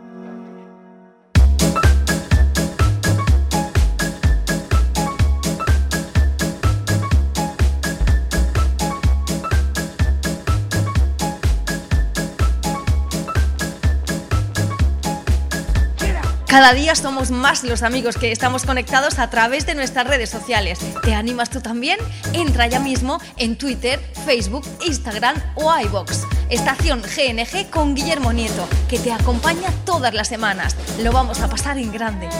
Cada 16.65 16.77
día 16.77 16.95
somos 16.95 17.31
más 17.31 17.63
los 17.63 17.83
amigos 17.83 18.17
que 18.17 18.33
estamos 18.33 18.65
conectados 18.65 19.19
a 19.19 19.29
través 19.29 19.67
de 19.67 19.75
nuestras 19.75 20.07
redes 20.07 20.31
sociales. 20.31 20.79
¿Te 21.03 21.13
animas 21.13 21.51
tú 21.51 21.61
también? 21.61 21.99
Entra 22.33 22.67
ya 22.67 22.81
mismo 22.81 23.21
en 23.37 23.59
Twitter, 23.59 24.01
Facebook, 24.25 24.67
Instagram 24.87 25.37
o 25.57 25.71
iBox. 25.79 26.23
Estación 26.49 27.03
GNG 27.03 27.69
con 27.69 27.95
Guillermo 27.95 28.33
Nieto, 28.33 28.67
que 28.89 28.99
te 28.99 29.13
acompaña 29.13 29.69
todas 29.85 30.15
las 30.15 30.29
semanas. 30.29 30.75
Lo 31.03 31.13
vamos 31.13 31.43
a 31.43 31.51
pasar 31.51 31.77
en 31.77 31.93
grande. 31.93 32.31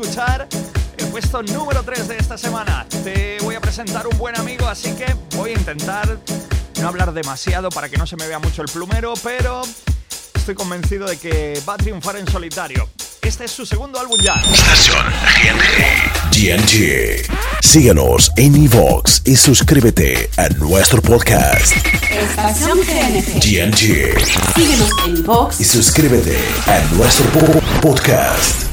Escuchar 0.00 0.48
el 0.98 1.06
puesto 1.06 1.40
número 1.44 1.82
3 1.84 2.08
de 2.08 2.16
esta 2.16 2.36
semana. 2.36 2.84
Te 3.04 3.38
voy 3.42 3.54
a 3.54 3.60
presentar 3.60 4.06
un 4.08 4.18
buen 4.18 4.36
amigo, 4.36 4.66
así 4.66 4.90
que 4.94 5.06
voy 5.36 5.50
a 5.50 5.52
intentar 5.54 6.18
no 6.80 6.88
hablar 6.88 7.12
demasiado 7.12 7.68
para 7.70 7.88
que 7.88 7.96
no 7.96 8.04
se 8.06 8.16
me 8.16 8.26
vea 8.26 8.40
mucho 8.40 8.62
el 8.62 8.68
plumero, 8.68 9.14
pero 9.22 9.62
estoy 10.34 10.56
convencido 10.56 11.06
de 11.06 11.16
que 11.16 11.60
va 11.68 11.74
a 11.74 11.76
triunfar 11.76 12.16
en 12.16 12.26
solitario. 12.28 12.88
Este 13.22 13.44
es 13.44 13.52
su 13.52 13.64
segundo 13.64 14.00
álbum 14.00 14.18
ya. 14.20 14.34
Estación 14.52 15.06
GNG. 16.32 17.26
Síguenos 17.62 18.32
en 18.36 18.56
iVoox 18.64 19.20
y 19.24 19.36
suscríbete 19.36 20.28
a 20.36 20.48
nuestro 20.48 21.00
podcast. 21.00 21.72
Estación 22.10 22.78
GNG. 22.80 23.40
GNG. 23.40 24.54
Síguenos 24.56 24.90
en 25.06 25.22
Vox 25.24 25.60
Y 25.60 25.64
suscríbete 25.64 26.36
a 26.66 26.80
nuestro 26.96 27.26
po- 27.30 27.60
podcast. 27.80 28.63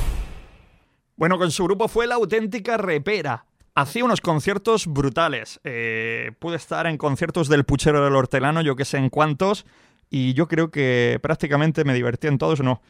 Bueno, 1.22 1.38
con 1.38 1.52
su 1.52 1.66
grupo 1.66 1.88
fue 1.88 2.08
la 2.08 2.16
auténtica 2.16 2.78
repera. 2.78 3.46
Hacía 3.76 4.04
unos 4.04 4.22
conciertos 4.22 4.88
brutales. 4.88 5.60
Eh, 5.64 6.32
pude 6.40 6.56
estar 6.56 6.88
en 6.88 6.98
conciertos 6.98 7.48
del 7.48 7.64
Puchero 7.64 8.04
del 8.04 8.16
Hortelano, 8.16 8.62
yo 8.62 8.76
que 8.76 8.86
sé 8.86 8.98
en 8.98 9.12
cuántos, 9.12 9.68
y 10.10 10.34
yo 10.34 10.48
creo 10.48 10.72
que 10.72 11.20
prácticamente 11.22 11.84
me 11.84 11.94
divertí 11.94 12.26
en 12.26 12.40
todos, 12.40 12.62
no. 12.62 12.82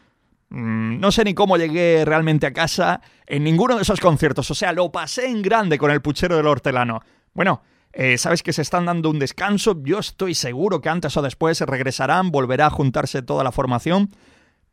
Mm, 0.48 1.02
No 1.02 1.12
sé 1.12 1.26
ni 1.26 1.34
cómo 1.34 1.58
llegué 1.58 2.06
realmente 2.06 2.48
a 2.48 2.54
casa 2.54 3.02
en 3.28 3.44
ninguno 3.44 3.76
de 3.76 3.82
esos 3.82 4.00
conciertos. 4.00 4.50
O 4.50 4.56
sea, 4.56 4.72
lo 4.72 4.94
pasé 4.94 5.28
en 5.28 5.42
grande 5.42 5.78
con 5.78 5.92
el 5.92 6.02
Puchero 6.02 6.38
del 6.38 6.48
Hortelano. 6.48 7.02
Bueno, 7.34 7.62
eh, 7.92 8.18
sabes 8.18 8.44
que 8.44 8.54
se 8.54 8.62
están 8.62 8.86
dando 8.86 9.10
un 9.10 9.20
descanso. 9.20 9.76
Yo 9.84 10.00
estoy 10.00 10.36
seguro 10.36 10.80
que 10.80 10.88
antes 10.88 11.18
o 11.18 11.22
después 11.22 11.60
regresarán, 11.60 12.32
volverá 12.32 12.68
a 12.68 12.70
juntarse 12.70 13.24
toda 13.24 13.44
la 13.44 13.52
formación. 13.52 14.10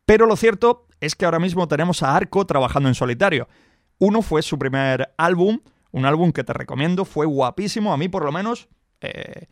Pero 0.09 0.25
lo 0.25 0.35
cierto 0.35 0.87
es 1.01 1.13
que 1.13 1.25
ahora 1.25 1.37
mismo 1.37 1.67
tenemos 1.67 2.01
a 2.01 2.15
Arco 2.15 2.43
trabajando 2.47 2.89
en 2.89 2.95
solitario. 2.95 3.47
Uno 3.99 4.23
fue 4.23 4.41
su 4.41 4.57
primer 4.57 5.13
álbum, 5.19 5.59
un 5.91 6.07
álbum 6.07 6.31
que 6.31 6.43
te 6.43 6.51
recomiendo, 6.51 7.05
fue 7.05 7.27
guapísimo, 7.27 7.93
a 7.93 7.97
mí 7.97 8.09
por 8.09 8.25
lo 8.25 8.31
menos, 8.31 8.69
eh, 9.01 9.45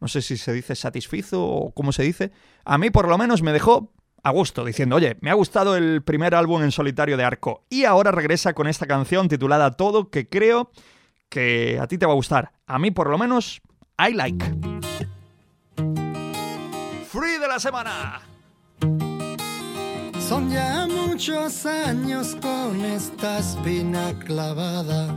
no 0.00 0.08
sé 0.08 0.22
si 0.22 0.38
se 0.38 0.54
dice 0.54 0.74
satisfizo 0.74 1.44
o 1.44 1.74
cómo 1.74 1.92
se 1.92 2.02
dice, 2.02 2.32
a 2.64 2.78
mí 2.78 2.88
por 2.88 3.08
lo 3.08 3.18
menos 3.18 3.42
me 3.42 3.52
dejó 3.52 3.92
a 4.22 4.30
gusto, 4.30 4.64
diciendo, 4.64 4.96
oye, 4.96 5.18
me 5.20 5.28
ha 5.28 5.34
gustado 5.34 5.76
el 5.76 6.00
primer 6.02 6.34
álbum 6.34 6.62
en 6.62 6.72
solitario 6.72 7.18
de 7.18 7.24
Arco. 7.24 7.66
Y 7.68 7.84
ahora 7.84 8.10
regresa 8.10 8.54
con 8.54 8.68
esta 8.68 8.86
canción 8.86 9.28
titulada 9.28 9.72
Todo, 9.72 10.08
que 10.08 10.30
creo 10.30 10.70
que 11.28 11.78
a 11.78 11.86
ti 11.86 11.98
te 11.98 12.06
va 12.06 12.12
a 12.12 12.16
gustar. 12.16 12.52
A 12.66 12.78
mí 12.78 12.90
por 12.90 13.10
lo 13.10 13.18
menos, 13.18 13.60
I 13.98 14.14
like. 14.14 14.46
Free 17.06 17.38
de 17.38 17.48
la 17.48 17.58
semana. 17.58 18.29
Son 20.30 20.48
ya 20.48 20.86
muchos 20.86 21.66
años 21.66 22.36
con 22.40 22.84
esta 22.84 23.40
espina 23.40 24.14
clavada, 24.24 25.08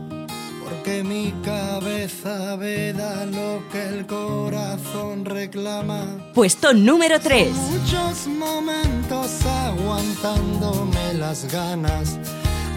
porque 0.63 1.03
mi 1.03 1.31
cabeza 1.45 2.55
veda 2.55 3.23
lo 3.27 3.61
que 3.71 3.89
el 3.89 4.07
corazón 4.07 5.23
reclama. 5.23 6.03
Puesto 6.33 6.73
número 6.73 7.19
3. 7.19 7.47
Muchos 7.47 8.25
momentos 8.25 9.45
aguantándome 9.45 11.13
las 11.13 11.45
ganas, 11.53 12.17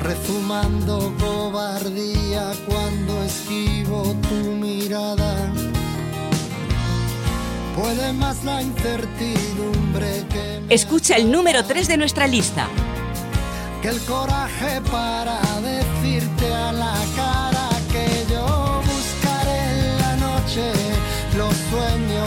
rezumando 0.03 1.14
cobardía 1.18 2.53
cuando 2.68 3.22
esquivo 3.25 4.14
tu 4.29 4.35
mirada. 4.35 5.55
Puede 7.77 8.12
más 8.15 8.43
la 8.43 8.62
incertidumbre 8.62 10.25
que, 10.33 10.62
Escucha 10.75 11.17
el 11.17 11.31
número 11.31 11.62
3 11.62 11.87
de 11.89 11.97
nuestra 11.99 12.27
lista. 12.27 12.69
que 13.83 13.89
el 13.89 14.01
coraje 14.01 14.81
para 14.91 15.39
decirte 15.61 16.53
a 16.55 16.73
la 16.73 16.95
cara 17.15 17.69
que 17.93 18.33
yo 18.33 18.81
buscaré 18.83 19.59
en 19.75 19.99
la 20.01 20.17
noche 20.17 20.73
los 21.37 21.55
sueños 21.71 22.26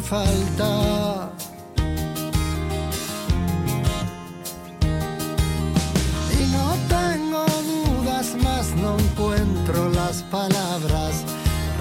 falta. 0.00 1.30
Y 6.32 6.46
no 6.52 6.74
tengo 6.88 7.44
dudas 7.62 8.34
más, 8.42 8.74
no 8.76 8.98
encuentro 8.98 9.90
las 9.90 10.22
palabras. 10.24 11.24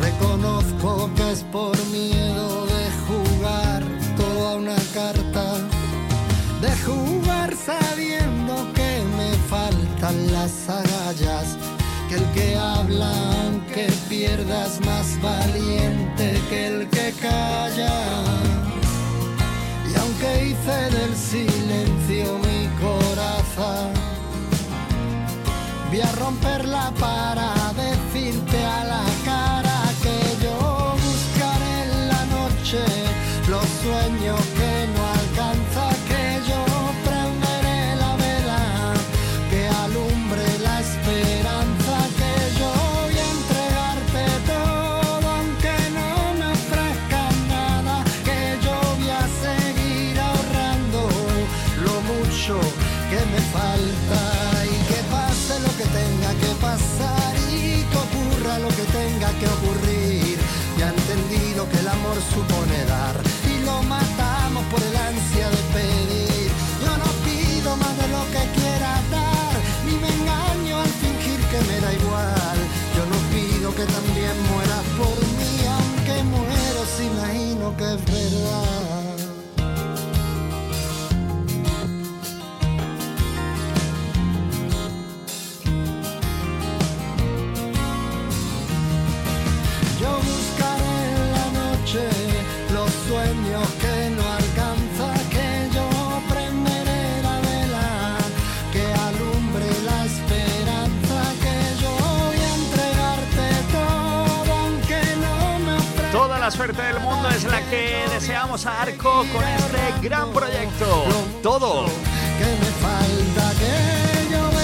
Reconozco 0.01 1.09
que 1.15 1.31
es 1.31 1.43
por 1.43 1.75
miedo 1.87 2.65
de 2.65 2.83
jugar 3.07 3.83
toda 4.15 4.55
una 4.55 4.77
carta. 4.93 5.57
De 6.61 6.71
jugar 6.85 7.53
sabiendo 7.55 8.53
que 8.73 9.03
me 9.17 9.31
faltan 9.49 10.31
las 10.31 10.69
agallas. 10.69 11.57
Que 12.09 12.15
el 12.15 12.31
que 12.31 12.55
habla 12.55 13.11
aunque 13.43 13.91
pierdas 14.07 14.79
más 14.85 15.21
valiente 15.21 16.39
que 16.49 16.67
el 16.67 16.87
que 16.89 16.96
Y 19.89 19.95
aunque 19.99 20.45
hice 20.45 20.77
del 20.97 21.15
silencio 21.15 22.39
mi 22.39 22.67
coraza, 22.81 23.89
voy 25.89 26.01
a 26.01 26.11
romperla 26.13 26.91
para 26.99 27.53
decirte 27.73 28.06
que 62.33 62.39
el 62.39 62.96
gran 110.07 110.31
proyecto. 110.31 111.03
Todo. 111.43 111.85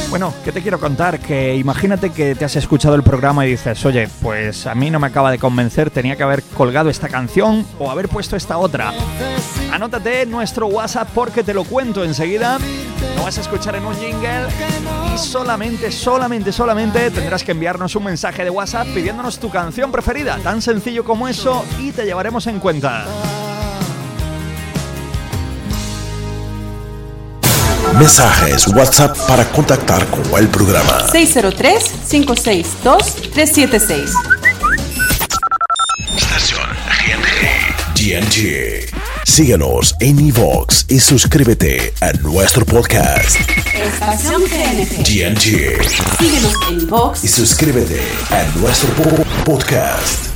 Bueno, 0.10 0.34
¿qué 0.46 0.54
te 0.54 0.62
quiero 0.62 0.80
contar? 0.80 1.20
Que 1.20 1.56
imagínate 1.56 2.12
que 2.12 2.34
te 2.36 2.46
has 2.46 2.56
escuchado 2.56 2.96
el 2.96 3.04
programa 3.04 3.46
y 3.46 3.50
dices, 3.50 3.84
oye, 3.86 4.08
pues 4.22 4.68
a 4.68 4.76
mí 4.76 4.90
no 4.90 5.00
me 5.00 5.08
acaba 5.08 5.32
de 5.32 5.40
convencer, 5.40 5.90
tenía 5.90 6.16
que 6.16 6.24
haber 6.24 6.44
colgado 6.44 6.90
esta 6.90 7.10
canción 7.10 7.66
o 7.78 7.92
haber 7.92 8.08
puesto 8.08 8.38
esta 8.38 8.58
otra. 8.58 8.94
Anótate 9.72 10.26
nuestro 10.26 10.68
WhatsApp 10.68 11.10
porque 11.14 11.44
te 11.44 11.54
lo 11.54 11.66
cuento 11.66 12.06
enseguida. 12.06 12.58
Lo 13.18 13.24
vas 13.24 13.38
a 13.38 13.42
escuchar 13.42 13.76
en 13.76 13.86
un 13.86 13.96
jingle 13.96 14.48
y 15.14 15.18
solamente, 15.18 15.92
solamente, 15.92 16.54
solamente 16.54 17.12
tendrás 17.12 17.44
que 17.44 17.52
enviarnos 17.52 17.96
un 17.98 18.06
mensaje 18.06 18.46
de 18.46 18.50
WhatsApp 18.50 18.88
pidiéndonos 18.94 19.40
tu 19.40 19.50
canción 19.50 19.92
preferida. 19.92 20.38
Tan 20.38 20.62
sencillo 20.62 21.04
como 21.04 21.28
eso 21.28 21.66
y 21.80 21.92
te 21.92 22.06
llevaremos 22.06 22.48
en 22.48 22.60
cuenta. 22.60 23.06
Mensajes 27.98 28.68
WhatsApp 28.68 29.18
para 29.28 29.44
contactar 29.52 30.06
con 30.08 30.24
el 30.40 30.48
programa. 30.50 31.00
603-562-376. 31.12 34.10
Estación 36.16 36.70
GNG. 37.96 38.86
Síguenos 39.26 39.96
en 40.00 40.20
iVoox 40.20 40.86
y 40.90 41.00
suscríbete 41.00 41.92
a 42.02 42.12
nuestro 42.14 42.66
podcast. 42.66 43.40
Estación 43.74 44.42
GNG. 44.44 45.04
GNG. 45.04 45.84
Síguenos 46.20 46.54
en 46.70 46.88
Vox 46.88 47.24
Y 47.24 47.28
suscríbete 47.28 48.02
a 48.32 48.44
nuestro 48.60 48.90
po- 48.94 49.24
podcast. 49.46 50.28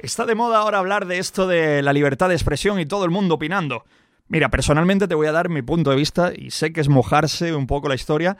Está 0.00 0.24
de 0.26 0.34
moda 0.36 0.58
ahora 0.58 0.78
hablar 0.78 1.06
de 1.06 1.18
esto 1.18 1.46
de 1.48 1.82
la 1.82 1.92
libertad 1.92 2.28
de 2.28 2.34
expresión 2.36 2.78
y 2.80 2.86
todo 2.86 3.04
el 3.04 3.10
mundo 3.10 3.34
opinando. 3.34 3.84
Mira, 4.28 4.50
personalmente 4.50 5.08
te 5.08 5.14
voy 5.14 5.26
a 5.26 5.32
dar 5.32 5.48
mi 5.48 5.62
punto 5.62 5.90
de 5.90 5.96
vista 5.96 6.32
y 6.36 6.50
sé 6.50 6.72
que 6.72 6.82
es 6.82 6.88
mojarse 6.88 7.54
un 7.54 7.66
poco 7.66 7.88
la 7.88 7.94
historia. 7.94 8.36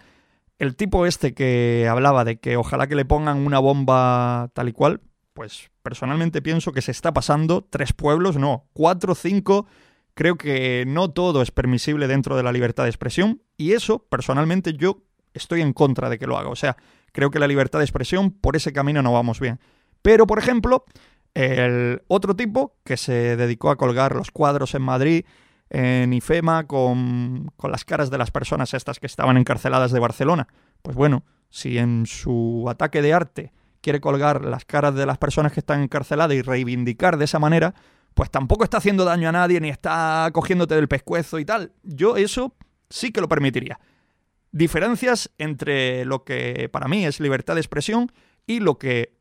El 0.59 0.77
tipo 0.77 1.07
este 1.07 1.35
que 1.35 1.89
hablaba 1.91 2.25
de 2.25 2.39
que 2.39 2.57
ojalá 2.57 2.87
que 2.87 2.95
le 2.95 3.07
pongan 3.07 3.39
una 3.39 3.59
bomba 3.59 4.51
tal 4.53 4.69
y 4.69 4.73
cual, 4.73 5.01
pues 5.33 5.71
personalmente 5.83 6.43
pienso 6.43 6.73
que 6.73 6.83
se 6.83 6.91
está 6.91 7.13
pasando 7.13 7.65
tres 7.65 7.95
pueblos, 7.95 8.37
no, 8.37 8.67
cuatro, 8.75 9.15
cinco. 9.15 9.67
Creo 10.13 10.37
que 10.37 10.85
no 10.87 11.11
todo 11.11 11.41
es 11.43 11.53
permisible 11.53 12.07
dentro 12.07 12.37
de 12.37 12.43
la 12.43 12.53
libertad 12.53 12.83
de 12.83 12.91
expresión 12.91 13.41
y 13.57 13.73
eso, 13.73 14.01
personalmente, 14.11 14.75
yo 14.75 15.05
estoy 15.33 15.63
en 15.63 15.73
contra 15.73 16.11
de 16.11 16.19
que 16.19 16.27
lo 16.27 16.37
haga. 16.37 16.51
O 16.51 16.57
sea, 16.57 16.77
creo 17.13 17.31
que 17.31 17.39
la 17.39 17.47
libertad 17.47 17.79
de 17.79 17.85
expresión 17.85 18.33
por 18.33 18.57
ese 18.57 18.73
camino 18.73 19.01
no 19.01 19.13
vamos 19.13 19.41
bien. 19.41 19.61
Pero, 20.03 20.27
por 20.27 20.39
ejemplo, 20.39 20.85
el 21.35 22.03
otro 22.09 22.37
tipo 22.37 22.77
que 22.85 22.97
se 22.97 23.37
dedicó 23.37 23.71
a 23.71 23.77
colgar 23.77 24.15
los 24.15 24.31
cuadros 24.31 24.75
en 24.75 24.83
Madrid, 24.83 25.25
en 25.71 26.13
IFEMA, 26.13 26.67
con, 26.67 27.51
con 27.57 27.71
las 27.71 27.85
caras 27.85 28.11
de 28.11 28.19
las 28.19 28.31
personas 28.31 28.75
estas 28.75 28.99
que 28.99 29.07
estaban 29.07 29.37
encarceladas 29.37 29.93
de 29.93 30.01
Barcelona. 30.01 30.49
Pues 30.83 30.97
bueno, 30.97 31.25
si 31.51 31.79
en 31.79 32.07
su 32.07 32.67
ataque 32.69 33.03
de 33.03 33.13
arte 33.13 33.53
quiere 33.81 34.01
colgar 34.01 34.45
las 34.45 34.65
caras 34.65 34.95
de 34.95 35.07
las 35.07 35.19
personas 35.19 35.53
que 35.53 35.61
están 35.61 35.83
encarceladas 35.83 36.37
y 36.37 36.43
reivindicar 36.43 37.17
de 37.17 37.25
esa 37.25 37.39
manera, 37.39 37.75
pues 38.15 38.31
tampoco 38.31 38.65
está 38.65 38.79
haciendo 38.79 39.05
daño 39.05 39.29
a 39.29 39.33
nadie 39.33 39.61
ni 39.61 39.69
está 39.69 40.29
cogiéndote 40.33 40.75
del 40.75 40.89
pescuezo 40.89 41.39
y 41.39 41.45
tal. 41.45 41.73
Yo 41.83 42.17
eso 42.17 42.55
sí 42.91 43.13
que 43.13 43.21
lo 43.21 43.29
permitiría. 43.29 43.79
Diferencias 44.51 45.31
entre 45.39 46.05
lo 46.05 46.25
que 46.25 46.69
para 46.73 46.89
mí 46.89 47.05
es 47.05 47.21
libertad 47.21 47.55
de 47.55 47.61
expresión 47.61 48.11
y 48.47 48.61
lo 48.61 48.79
que 48.79 49.15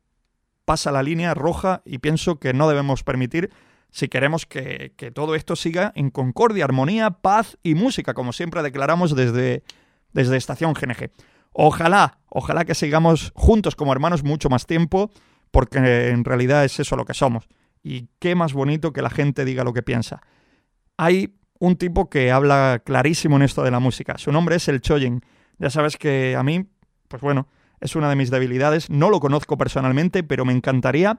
pasa 0.64 0.90
la 0.90 1.02
línea 1.02 1.34
roja 1.34 1.82
y 1.84 1.98
pienso 1.98 2.38
que 2.38 2.52
no 2.52 2.68
debemos 2.68 3.02
permitir 3.04 3.50
si 3.90 4.08
queremos 4.08 4.46
que, 4.46 4.92
que 4.96 5.10
todo 5.10 5.34
esto 5.34 5.56
siga 5.56 5.92
en 5.94 6.10
concordia, 6.10 6.64
armonía, 6.64 7.10
paz 7.10 7.58
y 7.62 7.74
música, 7.74 8.14
como 8.14 8.32
siempre 8.32 8.62
declaramos 8.62 9.14
desde, 9.14 9.62
desde 10.12 10.36
Estación 10.36 10.74
GNG. 10.74 11.10
Ojalá, 11.52 12.18
ojalá 12.28 12.64
que 12.64 12.74
sigamos 12.74 13.32
juntos 13.34 13.74
como 13.74 13.92
hermanos 13.92 14.22
mucho 14.22 14.48
más 14.48 14.66
tiempo, 14.66 15.10
porque 15.50 16.08
en 16.10 16.24
realidad 16.24 16.64
es 16.64 16.78
eso 16.78 16.96
lo 16.96 17.04
que 17.04 17.14
somos. 17.14 17.48
Y 17.82 18.08
qué 18.18 18.34
más 18.34 18.52
bonito 18.52 18.92
que 18.92 19.02
la 19.02 19.10
gente 19.10 19.44
diga 19.44 19.64
lo 19.64 19.72
que 19.72 19.82
piensa. 19.82 20.22
Hay 20.96 21.34
un 21.58 21.76
tipo 21.76 22.08
que 22.08 22.30
habla 22.30 22.82
clarísimo 22.84 23.36
en 23.36 23.42
esto 23.42 23.62
de 23.62 23.70
la 23.70 23.80
música. 23.80 24.18
Su 24.18 24.32
nombre 24.32 24.56
es 24.56 24.68
el 24.68 24.80
Choyen. 24.80 25.22
Ya 25.58 25.70
sabes 25.70 25.96
que 25.96 26.36
a 26.36 26.42
mí, 26.42 26.66
pues 27.08 27.22
bueno, 27.22 27.48
es 27.80 27.96
una 27.96 28.08
de 28.08 28.16
mis 28.16 28.30
debilidades. 28.30 28.90
No 28.90 29.10
lo 29.10 29.20
conozco 29.20 29.56
personalmente, 29.56 30.22
pero 30.22 30.44
me 30.44 30.52
encantaría. 30.52 31.18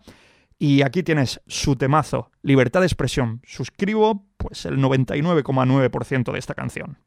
Y 0.62 0.82
aquí 0.82 1.04
tienes 1.04 1.40
su 1.48 1.78
temazo, 1.78 2.32
Libertad 2.42 2.82
de 2.82 2.88
Expresión. 2.88 3.42
Suscribo 3.46 4.26
pues 4.36 4.66
el 4.66 4.78
99,9% 4.78 6.34
de 6.34 6.40
esta 6.40 6.54
canción. 6.54 6.98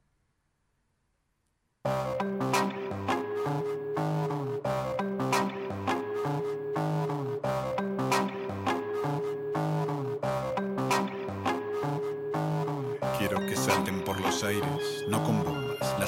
Quiero 13.19 13.47
que 13.47 13.55
salten 13.55 14.01
por 14.03 14.19
los 14.19 14.43
aires, 14.45 15.05
no 15.11 15.21
bombas. 15.21 15.42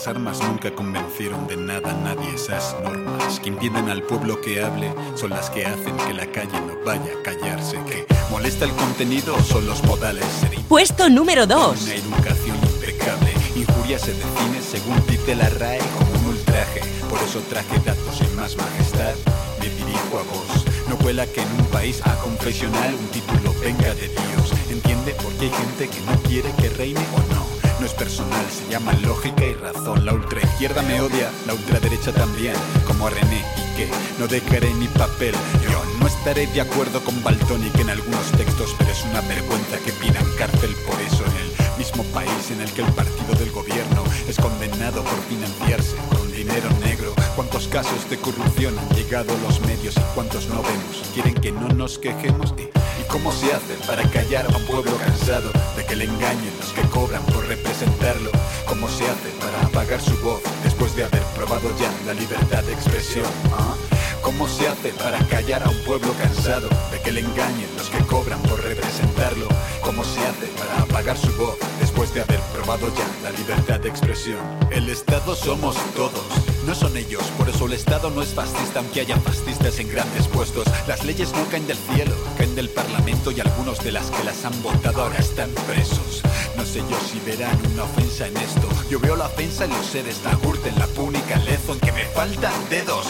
Las 0.05 0.17
armas 0.17 0.43
nunca 0.43 0.71
convencieron 0.71 1.47
de 1.47 1.57
nada 1.57 1.91
a 1.91 1.95
nadie. 1.95 2.35
Esas 2.35 2.77
normas 2.85 3.41
que 3.41 3.49
impiden 3.49 3.89
al 3.89 4.03
pueblo 4.03 4.39
que 4.39 4.63
hable 4.63 4.93
son 5.15 5.31
las 5.31 5.49
que 5.49 5.65
hacen 5.65 5.97
que 5.97 6.13
la 6.13 6.27
calle 6.27 6.61
no 6.61 6.75
vaya 6.85 7.11
a 7.19 7.23
callarse. 7.23 7.79
Que 7.89 8.05
molesta 8.31 8.67
el 8.67 8.73
contenido 8.73 9.35
son 9.43 9.67
los 9.67 9.83
modales. 9.85 10.27
Puesto 10.69 11.09
número 11.09 11.47
2. 11.47 11.83
una 11.85 11.95
educación 11.95 12.55
impecable. 12.75 13.33
Injurias 13.57 14.03
se 14.03 14.13
define 14.13 14.61
según 14.61 15.03
dice 15.07 15.37
la 15.37 15.49
RAE 15.49 15.79
como 15.79 16.19
un 16.21 16.27
ultraje. 16.37 16.83
Por 17.09 17.19
eso 17.23 17.41
traje 17.49 17.79
datos 17.79 18.21
en 18.21 18.37
más 18.37 18.59
majestad. 18.59 19.15
Me 19.59 19.71
dirijo 19.71 20.19
a 20.19 20.23
vos. 20.23 20.67
No 20.87 20.99
cuela 20.99 21.25
que 21.25 21.41
en 21.41 21.49
un 21.59 21.67
país 21.69 22.03
a 22.05 22.15
confesional 22.17 22.93
un 22.93 23.09
título 23.09 23.55
venga 23.59 23.95
de 23.95 24.09
Dios. 24.09 24.53
Entiende 24.69 25.15
por 25.15 25.33
qué 25.39 25.47
hay 25.47 25.51
gente 25.51 25.89
que 25.89 26.01
no 26.03 26.23
quiere 26.29 26.53
que 26.61 26.69
reine 26.69 27.01
o 27.17 27.35
no. 27.35 27.54
No 27.81 27.87
es 27.87 27.93
personal, 27.93 28.47
se 28.51 28.71
llama 28.71 28.93
lógica 29.03 29.45
y 29.45 29.55
razón. 29.55 30.05
La 30.05 30.15
ultraizquierda 30.15 30.83
me 30.83 31.01
odia, 31.01 31.31
la 31.47 31.55
ultraderecha 31.55 32.13
también. 32.13 32.55
Como 32.87 33.07
a 33.07 33.11
René 33.11 33.45
y 33.57 33.77
que 33.77 33.89
no 34.19 34.29
dejaré 34.29 34.73
mi 34.75 34.87
papel. 34.89 35.35
Yo 35.63 35.83
no 35.99 36.07
estaré 36.07 36.47
de 36.47 36.61
acuerdo 36.61 37.01
con 37.01 37.23
Baltonic 37.23 37.77
en 37.79 37.91
algunos 37.91 38.31
textos, 38.33 38.75
pero 38.79 38.91
es 38.91 39.05
una 39.05 39.21
vergüenza 39.23 39.79
que 39.85 39.93
pidan 39.93 40.25
cárcel 40.39 40.75
por 40.87 41.01
eso 41.01 41.25
en 41.25 41.37
el 41.37 41.79
mismo 41.79 42.05
país 42.15 42.51
en 42.51 42.61
el 42.61 42.71
que 42.73 42.83
el 42.83 42.93
partido 42.93 43.35
del 43.39 43.51
gobierno 43.51 44.05
es 44.29 44.37
condenado 44.37 45.03
por 45.03 45.21
financiarse 45.29 45.97
con 46.11 46.31
dinero 46.33 46.69
negro. 46.85 47.13
¿Cuántos 47.35 47.67
casos 47.67 48.09
de 48.09 48.17
corrupción 48.19 48.79
han 48.79 48.89
llegado 48.97 49.35
a 49.35 49.39
los 49.49 49.61
medios 49.63 49.97
y 49.97 50.15
cuántos 50.15 50.47
no 50.49 50.63
vemos? 50.63 51.03
¿Quieren 51.13 51.35
que 51.35 51.51
no 51.51 51.69
nos 51.69 51.99
quejemos? 51.99 52.55
¿Y, 52.57 52.63
y 52.63 52.94
cómo 53.15 53.31
se 53.31 53.53
hace 53.53 53.75
para 53.87 54.03
callar 54.11 54.45
a 54.45 54.57
un 54.57 54.67
pueblo 54.67 54.91
cansado 54.97 55.49
de 55.77 55.87
que 55.87 55.95
le 55.95 56.07
engañen 56.07 56.53
los 56.59 56.73
que 56.73 56.83
cobran 56.89 57.23
por 57.27 57.47
representarlo? 57.47 58.29
¿Cómo 58.67 58.89
se 58.89 59.05
hace 59.05 59.31
para 59.39 59.61
apagar 59.69 60.01
su 60.01 60.17
voz 60.19 60.43
después 60.65 60.97
de 60.97 61.05
haber 61.05 61.23
probado 61.37 61.71
ya 61.79 61.93
la 62.07 62.15
libertad 62.15 62.65
de 62.65 62.73
expresión? 62.73 63.27
¿Ah? 63.53 63.77
¿Cómo 64.21 64.49
se 64.49 64.67
hace 64.67 64.89
para 64.95 65.19
callar 65.29 65.63
a 65.63 65.71
un 65.71 65.79
pueblo 65.85 66.13
cansado 66.15 66.69
de 66.91 67.01
que 67.03 67.13
le 67.13 67.21
engañen 67.21 67.69
los 67.77 67.89
que 67.89 67.99
cobran 67.99 68.43
por 68.43 68.61
representarlo? 68.61 69.47
¿Cómo 69.81 70.03
se 70.03 70.19
hace 70.19 70.47
para 70.59 70.83
apagar 70.83 71.17
su 71.17 71.31
voz 71.37 71.57
después 71.79 72.13
de 72.15 72.23
haber 72.23 72.41
probado 72.53 72.89
ya 72.97 73.07
la 73.23 73.31
libertad 73.31 73.79
de 73.79 73.91
expresión? 73.91 74.41
El 74.71 74.89
Estado 74.89 75.37
somos 75.37 75.77
todos, 75.95 76.25
no 76.67 76.75
son 76.75 76.97
ellos, 76.97 77.23
por 77.39 77.49
eso 77.49 77.67
el 77.67 77.75
Estado 77.75 78.11
no 78.11 78.23
es 78.23 78.35
fascista 78.35 78.81
aunque 78.81 79.03
haya 79.03 79.21
fascistas 79.21 79.79
en 79.79 79.89
grandes 79.89 80.27
puestos. 80.27 80.67
Las 80.89 81.05
leyes 81.05 81.31
no 81.33 81.45
caen 81.51 81.67
del 81.67 81.77
cielo, 81.77 82.15
caen 82.45 82.55
del 82.55 82.69
Parlamento 82.69 83.31
y 83.31 83.41
algunos 83.41 83.79
de 83.83 83.93
las 83.93 84.11
que 84.11 84.25
las 84.25 84.45
han 84.45 84.63
votado 84.63 85.03
ahora 85.03 85.19
están 85.19 85.51
presos. 85.67 86.23
No 86.57 86.65
sé 86.65 86.81
yo 86.91 86.97
si 87.11 87.19
verán 87.21 87.59
una 87.73 87.85
ofensa 87.85 88.27
en 88.27 88.37
esto. 88.37 88.69
Yo 88.91 88.99
veo 89.01 89.17
la 89.17 89.27
ofensa 89.27 89.65
en 89.65 89.71
los 89.71 89.87
seres, 89.87 90.21
la 90.25 90.35
gurta, 90.35 90.69
en 90.69 90.79
la 90.79 90.87
púnica, 90.87 91.35
el 91.35 91.45
lezo, 91.45 91.75
en 91.75 91.81
que 91.81 91.93
me 91.93 92.05
faltan 92.07 92.53
dedos. 92.71 93.07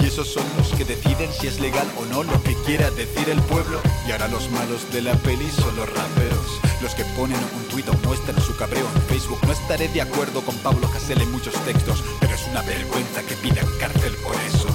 Y 0.00 0.06
esos 0.06 0.28
son 0.28 0.44
los 0.56 0.68
que 0.68 0.84
deciden 0.84 1.30
si 1.32 1.48
es 1.48 1.60
legal 1.60 1.86
o 1.98 2.04
no 2.06 2.22
lo 2.22 2.42
que 2.42 2.54
quiera 2.66 2.90
decir 2.90 3.28
el 3.28 3.40
pueblo. 3.42 3.80
Y 4.06 4.12
ahora 4.12 4.28
los 4.28 4.50
malos 4.50 4.90
de 4.92 5.02
la 5.02 5.14
peli 5.14 5.48
son 5.50 5.74
los 5.76 5.88
raperos. 5.88 6.60
Los 6.80 6.94
que 6.94 7.04
ponen 7.16 7.40
un 7.56 7.64
tuit 7.68 7.88
o 7.88 7.94
muestran 8.06 8.40
su 8.40 8.56
cabreo 8.56 8.86
en 8.94 9.02
Facebook. 9.02 9.40
No 9.46 9.52
estaré 9.52 9.88
de 9.88 10.02
acuerdo 10.02 10.40
con 10.42 10.56
Pablo 10.58 10.88
Hasél 10.94 11.20
en 11.20 11.32
muchos 11.32 11.54
textos, 11.64 12.02
pero 12.20 12.34
es 12.34 12.46
una 12.50 12.62
vergüenza 12.62 13.22
que 13.22 13.34
pidan 13.36 13.66
cárcel 13.80 14.14
por 14.22 14.36
eso. 14.36 14.68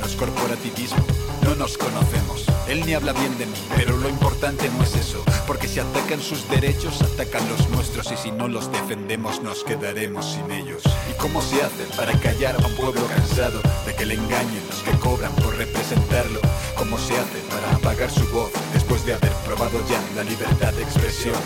No 0.00 0.06
es 0.06 0.16
corporativismo, 0.16 1.04
no 1.42 1.54
nos 1.54 1.76
conocemos. 1.78 2.45
Él 2.68 2.84
ni 2.84 2.94
habla 2.94 3.12
bien 3.12 3.38
de 3.38 3.46
mí, 3.46 3.58
pero 3.76 3.96
lo 3.96 4.08
importante 4.08 4.68
no 4.76 4.82
es 4.82 4.96
eso. 4.96 5.22
Porque 5.46 5.68
si 5.68 5.78
atacan 5.78 6.20
sus 6.20 6.48
derechos, 6.48 7.00
atacan 7.00 7.48
los 7.48 7.68
nuestros. 7.68 8.10
Y 8.10 8.16
si 8.16 8.32
no 8.32 8.48
los 8.48 8.72
defendemos, 8.72 9.40
nos 9.42 9.62
quedaremos 9.62 10.32
sin 10.32 10.50
ellos. 10.50 10.82
¿Y 11.08 11.14
cómo 11.14 11.40
se 11.42 11.62
hace 11.62 11.84
para 11.96 12.18
callar 12.18 12.56
a 12.56 12.66
un 12.66 12.74
pueblo 12.74 13.06
cansado 13.06 13.60
de 13.86 13.94
que 13.94 14.04
le 14.04 14.14
engañen 14.14 14.62
los 14.68 14.82
que 14.82 14.98
cobran 14.98 15.32
por 15.36 15.56
representarlo? 15.56 16.40
¿Cómo 16.76 16.98
se 16.98 17.16
hace 17.16 17.38
para 17.50 17.76
apagar 17.76 18.10
su 18.10 18.26
voz 18.28 18.50
después 18.72 19.06
de 19.06 19.14
haber 19.14 19.32
probado 19.44 19.78
ya 19.88 20.02
la 20.16 20.24
libertad 20.24 20.72
de 20.74 20.82
expresión? 20.82 21.36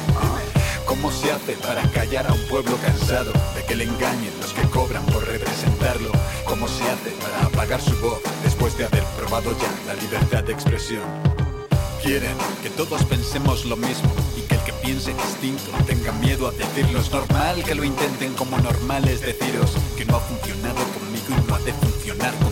¿Cómo 0.90 1.12
se 1.12 1.30
hace 1.30 1.52
para 1.52 1.82
callar 1.92 2.26
a 2.26 2.32
un 2.32 2.48
pueblo 2.48 2.76
cansado 2.84 3.32
de 3.54 3.64
que 3.64 3.76
le 3.76 3.84
engañen 3.84 4.32
los 4.40 4.52
que 4.52 4.62
cobran 4.62 5.06
por 5.06 5.24
representarlo? 5.24 6.10
¿Cómo 6.44 6.66
se 6.66 6.82
hace 6.82 7.10
para 7.22 7.46
apagar 7.46 7.80
su 7.80 7.96
voz 8.00 8.18
después 8.42 8.76
de 8.76 8.86
haber 8.86 9.04
probado 9.16 9.52
ya 9.52 9.70
la 9.86 9.94
libertad 9.94 10.42
de 10.42 10.52
expresión? 10.52 11.04
Quieren 12.02 12.36
que 12.60 12.70
todos 12.70 13.04
pensemos 13.04 13.64
lo 13.66 13.76
mismo 13.76 14.10
y 14.36 14.40
que 14.40 14.56
el 14.56 14.60
que 14.62 14.72
piense 14.84 15.14
distinto 15.14 15.70
tenga 15.86 16.10
miedo 16.10 16.48
a 16.48 16.50
decirlo. 16.50 16.98
Es 16.98 17.12
normal 17.12 17.62
que 17.62 17.76
lo 17.76 17.84
intenten 17.84 18.34
como 18.34 18.58
normal 18.58 19.06
es 19.06 19.20
deciros 19.20 19.70
que 19.96 20.04
no 20.06 20.16
ha 20.16 20.20
funcionado 20.20 20.82
conmigo 20.98 21.26
y 21.28 21.48
no 21.48 21.54
ha 21.54 21.60
de 21.60 21.72
funcionar 21.72 22.34
contigo. 22.34 22.49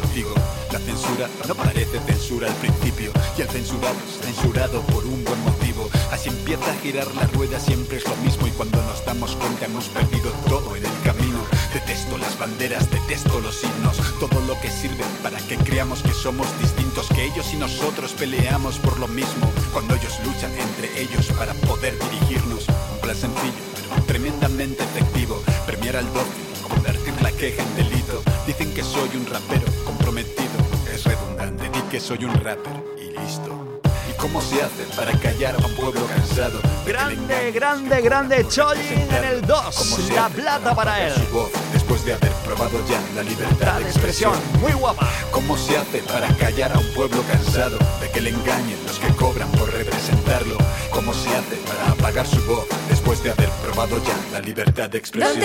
No 1.46 1.54
parece 1.54 2.00
censura 2.00 2.48
al 2.48 2.54
principio 2.56 3.12
y 3.36 3.42
el 3.42 3.48
censurado 3.48 3.94
es 4.08 4.26
censurado 4.26 4.80
por 4.82 5.06
un 5.06 5.22
buen 5.24 5.40
motivo. 5.44 5.88
Así 6.10 6.28
empieza 6.28 6.72
a 6.72 6.74
girar 6.82 7.06
la 7.14 7.24
rueda, 7.28 7.60
siempre 7.60 7.98
es 7.98 8.08
lo 8.08 8.16
mismo 8.16 8.48
y 8.48 8.50
cuando 8.50 8.82
nos 8.82 9.04
damos 9.04 9.36
cuenta 9.36 9.66
hemos 9.66 9.86
perdido 9.88 10.32
todo 10.48 10.74
en 10.74 10.84
el 10.84 11.00
camino. 11.04 11.38
Detesto 11.72 12.18
las 12.18 12.36
banderas, 12.36 12.90
detesto 12.90 13.40
los 13.40 13.62
himnos, 13.62 13.96
todo 14.18 14.40
lo 14.46 14.60
que 14.60 14.70
sirve 14.70 15.04
para 15.22 15.38
que 15.38 15.56
creamos 15.56 16.02
que 16.02 16.12
somos 16.12 16.48
distintos, 16.60 17.06
que 17.08 17.26
ellos 17.26 17.46
y 17.54 17.56
nosotros 17.58 18.12
peleamos 18.12 18.78
por 18.78 18.98
lo 18.98 19.06
mismo, 19.06 19.52
cuando 19.72 19.94
ellos 19.94 20.18
luchan 20.24 20.52
entre 20.58 21.00
ellos 21.00 21.26
para 21.38 21.54
poder 21.54 21.96
dirigirnos. 22.10 22.66
Un 22.92 23.00
plan 23.00 23.16
sencillo, 23.16 23.62
pero 23.76 24.02
tremendamente 24.04 24.82
efectivo, 24.82 25.40
premiar 25.64 25.96
al 25.96 26.12
dócil, 26.12 26.44
convertir 26.68 27.14
la 27.22 27.30
queja 27.30 27.62
en 27.62 27.76
delito. 27.76 28.20
Dicen 28.46 28.74
que 28.74 28.82
soy 28.82 29.10
un 29.14 29.26
rapero 29.26 29.77
soy 32.00 32.24
un 32.24 32.34
rapper 32.44 32.84
y 32.96 33.10
listo. 33.18 33.77
¿Y 34.28 34.30
cómo 34.30 34.42
se 34.42 34.62
hace 34.62 34.84
para 34.94 35.12
callar 35.20 35.54
a 35.54 35.66
un 35.66 35.74
pueblo 35.74 36.06
cansado? 36.06 36.60
Grande, 36.86 37.50
grande, 37.50 38.00
grande 38.02 38.46
Cholin 38.46 39.08
en 39.10 39.24
el 39.24 39.40
2. 39.46 40.10
La 40.10 40.28
plata 40.28 40.74
para 40.74 41.06
él. 41.06 41.14
Su 41.14 41.32
voz 41.32 41.50
después 41.72 42.04
de 42.04 42.12
haber 42.12 42.32
probado 42.44 42.78
ya 42.86 43.00
la 43.14 43.22
libertad 43.22 43.78
de 43.78 43.84
expresión. 43.84 44.34
Muy 44.60 44.72
guapa. 44.72 45.08
¿Cómo 45.30 45.56
se 45.56 45.78
hace 45.78 46.00
para 46.02 46.28
callar 46.34 46.72
a 46.72 46.78
un 46.78 46.94
pueblo 46.94 47.22
cansado 47.22 47.78
de 48.00 48.10
que 48.10 48.20
le 48.20 48.30
engañen 48.30 48.78
los 48.86 48.98
que 48.98 49.08
cobran 49.14 49.50
por 49.52 49.72
representarlo? 49.72 50.58
¿Cómo 50.90 51.14
se 51.14 51.30
hace 51.30 51.56
para 51.66 51.92
apagar 51.92 52.26
su 52.26 52.44
voz 52.44 52.66
después 52.88 53.22
de 53.22 53.30
haber 53.30 53.48
probado 53.64 53.96
ya 54.04 54.16
la 54.32 54.40
libertad 54.40 54.90
de 54.90 54.98
expresión? 54.98 55.38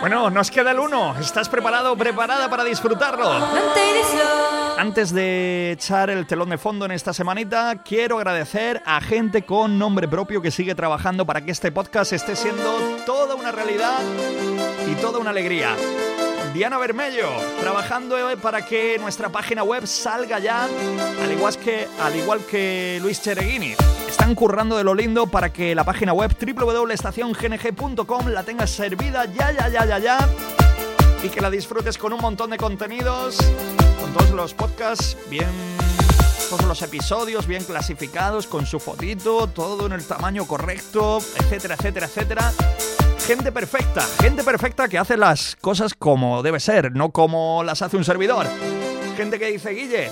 Bueno, 0.00 0.30
nos 0.30 0.50
queda 0.52 0.70
el 0.70 0.78
1. 0.78 1.16
¿Estás 1.18 1.48
preparado 1.48 1.92
o 1.92 1.96
preparada 1.96 2.48
para 2.48 2.62
disfrutarlo? 2.62 3.24
Antes 4.78 5.12
de 5.12 5.72
echar 5.72 6.10
el 6.10 6.26
telón 6.26 6.50
de 6.50 6.58
fondo 6.58 6.84
en 6.84 6.90
esta 6.90 7.12
semanita, 7.12 7.82
quiero 7.84 8.16
agradecer 8.18 8.82
a 8.84 9.00
gente 9.00 9.42
con 9.42 9.78
nombre 9.78 10.08
propio 10.08 10.42
que 10.42 10.50
sigue 10.50 10.74
trabajando 10.74 11.24
para 11.24 11.40
que 11.42 11.52
este 11.52 11.70
podcast 11.70 12.12
esté 12.12 12.34
siendo 12.34 12.98
toda 13.06 13.34
una 13.34 13.52
realidad 13.52 14.00
y 14.90 14.94
toda 14.96 15.18
una 15.18 15.30
alegría. 15.30 15.76
Diana 16.52 16.76
Bermello, 16.78 17.28
trabajando 17.60 18.30
eh, 18.30 18.36
para 18.36 18.66
que 18.66 18.98
nuestra 18.98 19.30
página 19.30 19.62
web 19.62 19.86
salga 19.86 20.38
ya, 20.38 20.64
al 20.64 21.32
igual 22.14 22.44
que, 22.44 22.98
Luis 23.00 23.22
Chereguini. 23.22 23.74
Están 24.06 24.34
currando 24.34 24.76
de 24.76 24.84
lo 24.84 24.94
lindo 24.94 25.26
para 25.26 25.50
que 25.50 25.74
la 25.74 25.84
página 25.84 26.12
web 26.12 26.36
www.estaciongng.com 26.38 28.28
la 28.28 28.42
tengas 28.42 28.70
servida 28.70 29.24
ya, 29.24 29.52
ya, 29.52 29.68
ya, 29.68 29.86
ya, 29.86 29.98
ya. 29.98 30.18
Y 31.22 31.28
que 31.28 31.40
la 31.40 31.50
disfrutes 31.50 31.98
con 31.98 32.12
un 32.12 32.20
montón 32.20 32.50
de 32.50 32.56
contenidos, 32.56 33.38
con 34.00 34.12
todos 34.12 34.30
los 34.30 34.54
podcasts 34.54 35.16
bien 35.30 35.48
todos 36.52 36.68
los 36.68 36.82
episodios 36.82 37.46
bien 37.46 37.64
clasificados, 37.64 38.46
con 38.46 38.66
su 38.66 38.78
fotito, 38.78 39.46
todo 39.46 39.86
en 39.86 39.92
el 39.92 40.04
tamaño 40.04 40.46
correcto, 40.46 41.16
etcétera, 41.38 41.76
etcétera, 41.76 42.06
etcétera. 42.06 42.52
Gente 43.26 43.50
perfecta, 43.52 44.02
gente 44.20 44.44
perfecta 44.44 44.86
que 44.86 44.98
hace 44.98 45.16
las 45.16 45.56
cosas 45.62 45.94
como 45.94 46.42
debe 46.42 46.60
ser, 46.60 46.92
no 46.92 47.10
como 47.10 47.64
las 47.64 47.80
hace 47.80 47.96
un 47.96 48.04
servidor. 48.04 48.46
Gente 49.16 49.38
que 49.38 49.46
dice, 49.46 49.70
Guille, 49.70 50.10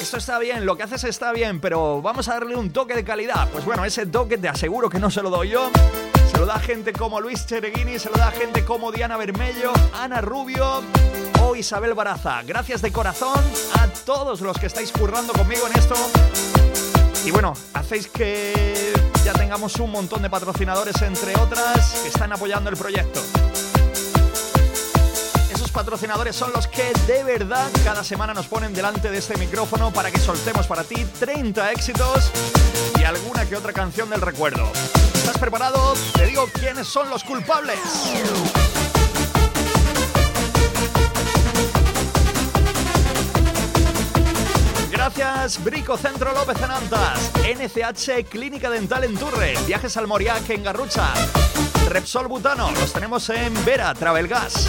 esto 0.00 0.16
está 0.16 0.38
bien, 0.38 0.64
lo 0.64 0.74
que 0.74 0.84
haces 0.84 1.04
está 1.04 1.32
bien, 1.32 1.60
pero 1.60 2.00
vamos 2.00 2.28
a 2.28 2.32
darle 2.32 2.56
un 2.56 2.70
toque 2.70 2.94
de 2.94 3.04
calidad. 3.04 3.46
Pues 3.52 3.66
bueno, 3.66 3.84
ese 3.84 4.06
toque 4.06 4.38
te 4.38 4.48
aseguro 4.48 4.88
que 4.88 4.98
no 4.98 5.10
se 5.10 5.20
lo 5.20 5.28
doy 5.28 5.50
yo. 5.50 5.70
Se 6.34 6.40
lo 6.40 6.46
da 6.46 6.58
gente 6.58 6.92
como 6.92 7.20
Luis 7.20 7.46
Chereguini, 7.46 7.96
se 7.96 8.10
lo 8.10 8.16
da 8.16 8.32
gente 8.32 8.64
como 8.64 8.90
Diana 8.90 9.16
Bermello, 9.16 9.72
Ana 9.94 10.20
Rubio 10.20 10.82
o 11.40 11.54
Isabel 11.54 11.94
Baraza. 11.94 12.42
Gracias 12.42 12.82
de 12.82 12.90
corazón 12.90 13.38
a 13.78 13.86
todos 14.04 14.40
los 14.40 14.58
que 14.58 14.66
estáis 14.66 14.90
currando 14.90 15.32
conmigo 15.32 15.64
en 15.68 15.78
esto. 15.78 15.94
Y 17.24 17.30
bueno, 17.30 17.52
hacéis 17.72 18.08
que 18.08 18.92
ya 19.24 19.32
tengamos 19.32 19.76
un 19.76 19.92
montón 19.92 20.22
de 20.22 20.28
patrocinadores, 20.28 21.00
entre 21.02 21.36
otras, 21.36 22.00
que 22.02 22.08
están 22.08 22.32
apoyando 22.32 22.68
el 22.68 22.76
proyecto. 22.76 23.20
Esos 25.52 25.70
patrocinadores 25.70 26.34
son 26.34 26.52
los 26.52 26.66
que 26.66 26.92
de 27.06 27.22
verdad 27.22 27.70
cada 27.84 28.02
semana 28.02 28.34
nos 28.34 28.48
ponen 28.48 28.74
delante 28.74 29.08
de 29.08 29.18
este 29.18 29.38
micrófono 29.38 29.92
para 29.92 30.10
que 30.10 30.18
soltemos 30.18 30.66
para 30.66 30.82
ti 30.82 31.06
30 31.20 31.70
éxitos 31.70 32.32
y 32.98 33.04
alguna 33.04 33.46
que 33.46 33.54
otra 33.54 33.72
canción 33.72 34.10
del 34.10 34.20
recuerdo. 34.20 34.68
¿Estás 35.24 35.38
preparado? 35.38 35.94
Te 36.12 36.26
digo 36.26 36.46
quiénes 36.52 36.86
son 36.86 37.08
los 37.08 37.24
culpables. 37.24 37.78
Gracias, 44.90 45.64
Brico 45.64 45.96
Centro 45.96 46.34
López 46.34 46.58
en 46.60 46.70
Antas, 46.70 47.32
NCH 47.42 48.28
Clínica 48.28 48.68
Dental 48.68 49.04
en 49.04 49.16
Turre, 49.16 49.54
Viajes 49.66 49.96
al 49.96 50.06
Moriac 50.06 50.46
en 50.50 50.62
Garrucha, 50.62 51.14
Repsol 51.88 52.28
Butano, 52.28 52.70
los 52.72 52.92
tenemos 52.92 53.30
en 53.30 53.64
Vera, 53.64 53.94
Travel 53.94 54.28
Gas. 54.28 54.68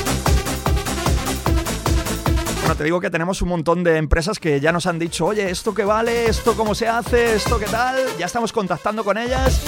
Bueno, 2.65 2.77
te 2.77 2.83
digo 2.83 2.99
que 2.99 3.11
tenemos 3.11 3.43
un 3.43 3.49
montón 3.49 3.83
de 3.83 3.97
empresas 3.97 4.39
que 4.39 4.59
ya 4.59 4.71
nos 4.71 4.87
han 4.87 4.97
dicho, 4.97 5.27
oye, 5.27 5.51
¿esto 5.51 5.75
qué 5.75 5.85
vale? 5.85 6.25
¿Esto 6.25 6.57
cómo 6.57 6.73
se 6.73 6.87
hace? 6.87 7.35
¿Esto 7.35 7.59
qué 7.59 7.67
tal? 7.67 7.95
Ya 8.17 8.25
estamos 8.25 8.51
contactando 8.51 9.03
con 9.03 9.19
ellas 9.19 9.61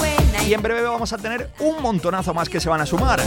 y 0.47 0.51
en 0.55 0.63
breve 0.63 0.81
vamos 0.81 1.13
a 1.13 1.17
tener 1.19 1.51
un 1.59 1.79
montonazo 1.83 2.33
más 2.33 2.49
que 2.49 2.59
se 2.59 2.69
van 2.69 2.81
a 2.81 2.87
sumar. 2.87 3.21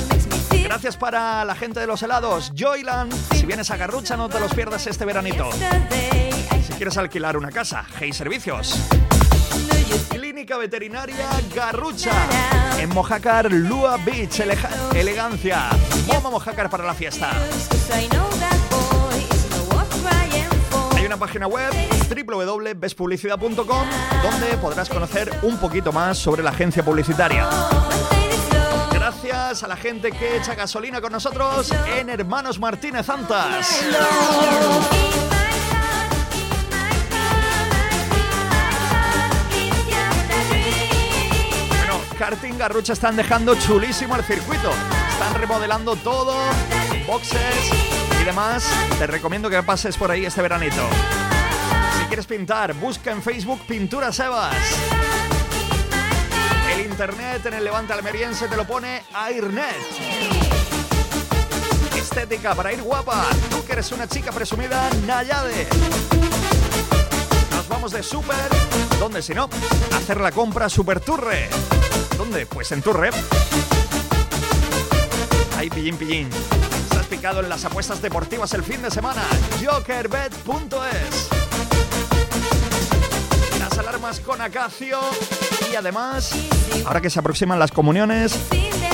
Gracias 0.65 0.97
para 0.97 1.45
la 1.45 1.55
gente 1.55 1.79
de 1.79 1.87
los 1.87 2.03
helados, 2.03 2.51
Joyland. 2.59 3.13
Si 3.37 3.47
vienes 3.47 3.71
a 3.71 3.77
Garrucha 3.77 4.17
no 4.17 4.29
te 4.29 4.41
los 4.41 4.53
pierdas 4.55 4.89
este 4.89 5.05
veranito. 5.05 5.49
Si 6.67 6.73
quieres 6.73 6.97
alquilar 6.99 7.37
una 7.37 7.53
casa, 7.53 7.85
Hey 8.01 8.13
Servicios. 8.13 8.75
Clínica 10.09 10.57
Veterinaria 10.57 11.29
Garrucha. 11.55 12.11
En 12.81 12.89
Mojácar, 12.89 13.53
Lua 13.53 13.99
Beach, 13.99 14.41
elega- 14.41 14.71
elegancia. 14.97 15.69
Momo 16.09 16.33
Mojácar 16.33 16.69
para 16.69 16.85
la 16.85 16.95
fiesta. 16.95 17.31
Una 21.11 21.19
página 21.19 21.49
web 21.49 21.73
www.bespublicidad.com 22.09 23.65
donde 24.23 24.57
podrás 24.59 24.89
conocer 24.89 25.29
un 25.43 25.57
poquito 25.59 25.91
más 25.91 26.17
sobre 26.17 26.41
la 26.41 26.51
agencia 26.51 26.85
publicitaria. 26.85 27.49
Gracias 28.93 29.65
a 29.65 29.67
la 29.67 29.75
gente 29.75 30.13
que 30.13 30.37
echa 30.37 30.55
gasolina 30.55 31.01
con 31.01 31.11
nosotros 31.11 31.73
en 31.99 32.11
Hermanos 32.11 32.61
Martínez 32.61 33.09
Antas. 33.09 33.83
Bueno, 41.77 42.01
Karting 42.21 42.57
Garrucha 42.57 42.93
están 42.93 43.17
dejando 43.17 43.57
chulísimo 43.57 44.15
el 44.15 44.23
circuito. 44.23 44.71
Están 45.11 45.35
remodelando 45.35 45.97
todo, 45.97 46.37
boxes 47.05 47.90
demás. 48.31 48.63
Te 48.97 49.09
recomiendo 49.09 49.51
que 49.51 49.61
pases 49.65 49.97
por 49.97 50.09
ahí 50.09 50.25
este 50.25 50.41
veranito. 50.41 50.89
Si 51.99 52.05
quieres 52.05 52.27
pintar, 52.27 52.75
busca 52.75 53.11
en 53.11 53.21
Facebook 53.21 53.61
Pintura 53.67 54.13
Sebas. 54.13 54.55
El 56.73 56.87
internet 56.87 57.45
en 57.47 57.55
el 57.55 57.65
Levante 57.65 57.93
Almeriense 57.93 58.47
te 58.47 58.57
lo 58.57 58.65
pone 58.65 59.03
Airnet. 59.15 59.75
Estética 61.97 62.55
para 62.55 62.73
ir 62.73 62.83
guapa. 62.83 63.27
Tú 63.51 63.65
que 63.65 63.73
eres 63.73 63.91
una 63.91 64.07
chica 64.07 64.31
presumida, 64.31 64.89
Nayade. 65.07 65.67
Nos 67.57 67.69
vamos 67.69 67.91
de 67.91 68.05
Super. 68.05 68.37
¿Dónde 69.01 69.23
si 69.23 69.35
no? 69.35 69.51
Hacer 69.97 70.21
la 70.21 70.31
compra 70.31 70.69
Super 70.69 71.01
Turre. 71.01 71.49
¿Dónde? 72.17 72.47
Pues 72.47 72.71
en 72.71 72.81
Turre. 72.81 73.11
Ay, 75.59 75.69
pillín, 75.69 75.97
pillín. 75.97 76.31
Picado 77.11 77.41
en 77.41 77.49
las 77.49 77.65
apuestas 77.65 78.01
deportivas 78.01 78.55
el 78.55 78.63
fin 78.63 78.81
de 78.83 78.91
semana. 78.91 79.23
Jokerbet.es. 79.61 81.29
Las 83.59 83.79
alarmas 83.79 84.21
con 84.21 84.41
Acacio. 84.41 85.01
Y 85.73 85.75
además, 85.75 86.31
ahora 86.87 87.01
que 87.01 87.11
se 87.11 87.19
aproximan 87.19 87.59
las 87.59 87.73
comuniones, 87.73 88.39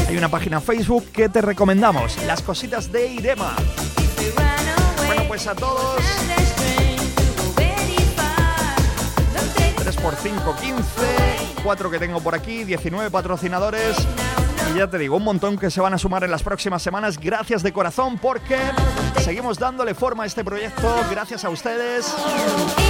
hay 0.08 0.16
una 0.16 0.30
página 0.30 0.62
Facebook 0.62 1.12
que 1.12 1.28
te 1.28 1.42
recomendamos. 1.42 2.16
Las 2.24 2.40
cositas 2.40 2.90
de 2.90 3.06
Irema. 3.06 3.54
Bueno, 5.06 5.24
pues 5.28 5.46
a 5.46 5.54
todos. 5.54 6.00
3 9.76 9.96
por 9.98 10.16
5, 10.16 10.56
15. 10.58 10.82
4 11.62 11.90
que 11.90 11.98
tengo 11.98 12.20
por 12.22 12.34
aquí, 12.34 12.64
19 12.64 13.10
patrocinadores. 13.10 13.94
Y 14.72 14.78
ya 14.78 14.88
te 14.88 14.98
digo, 14.98 15.16
un 15.16 15.24
montón 15.24 15.56
que 15.56 15.70
se 15.70 15.80
van 15.80 15.94
a 15.94 15.98
sumar 15.98 16.24
en 16.24 16.30
las 16.30 16.42
próximas 16.42 16.82
semanas. 16.82 17.18
Gracias 17.18 17.62
de 17.62 17.72
corazón 17.72 18.18
porque 18.18 18.58
seguimos 19.20 19.58
dándole 19.58 19.94
forma 19.94 20.24
a 20.24 20.26
este 20.26 20.44
proyecto. 20.44 20.96
Gracias 21.10 21.44
a 21.44 21.50
ustedes 21.50 22.14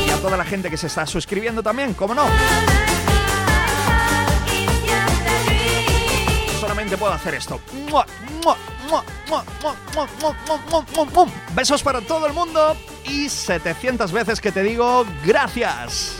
y 0.06 0.10
a 0.10 0.16
toda 0.16 0.36
la 0.36 0.44
gente 0.44 0.70
que 0.70 0.76
se 0.76 0.86
está 0.86 1.06
suscribiendo 1.06 1.62
también, 1.62 1.94
como 1.94 2.14
no. 2.14 2.24
Solamente 6.60 6.96
puedo 6.96 7.12
hacer 7.12 7.34
esto. 7.34 7.60
Besos 11.54 11.82
para 11.82 12.00
todo 12.00 12.26
el 12.26 12.32
mundo 12.32 12.76
y 13.04 13.28
700 13.28 14.12
veces 14.12 14.40
que 14.40 14.52
te 14.52 14.62
digo 14.62 15.04
gracias. 15.24 16.16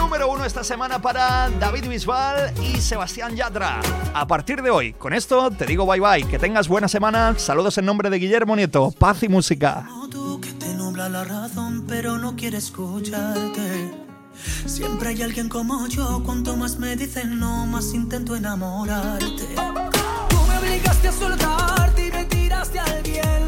Número 0.00 0.30
uno 0.30 0.46
esta 0.46 0.64
semana 0.64 1.00
para 1.02 1.50
David 1.60 1.86
Bisbal 1.86 2.54
y 2.62 2.80
Sebastián 2.80 3.36
Yatra. 3.36 3.82
A 4.14 4.26
partir 4.26 4.62
de 4.62 4.70
hoy, 4.70 4.94
con 4.94 5.12
esto 5.12 5.50
te 5.50 5.66
digo 5.66 5.84
bye 5.86 6.00
bye. 6.00 6.24
Que 6.26 6.38
tengas 6.38 6.68
buena 6.68 6.88
semana. 6.88 7.34
Saludos 7.38 7.76
en 7.76 7.84
nombre 7.84 8.08
de 8.08 8.18
Guillermo 8.18 8.56
Nieto. 8.56 8.92
Paz 8.98 9.22
y 9.22 9.28
música. 9.28 9.86
Te 10.58 10.74
nubla 10.74 11.10
la 11.10 11.24
razón, 11.24 11.84
pero 11.86 12.16
no 12.16 12.34
quiere 12.34 12.56
escucharte. 12.56 13.94
Siempre 14.64 15.10
hay 15.10 15.22
alguien 15.22 15.50
como 15.50 15.86
yo. 15.86 16.22
Cuanto 16.24 16.56
más 16.56 16.78
me 16.78 16.96
dicen 16.96 17.38
no, 17.38 17.66
más 17.66 17.92
intento 17.92 18.34
enamorarte. 18.34 19.54
Tú 20.28 20.36
me 20.48 20.58
obligaste 20.58 21.08
a 21.08 21.12
soltarte 21.12 22.06
y 22.06 22.10
me 22.10 22.24
tiraste 22.24 22.78
al 22.80 23.02
viento. 23.02 23.39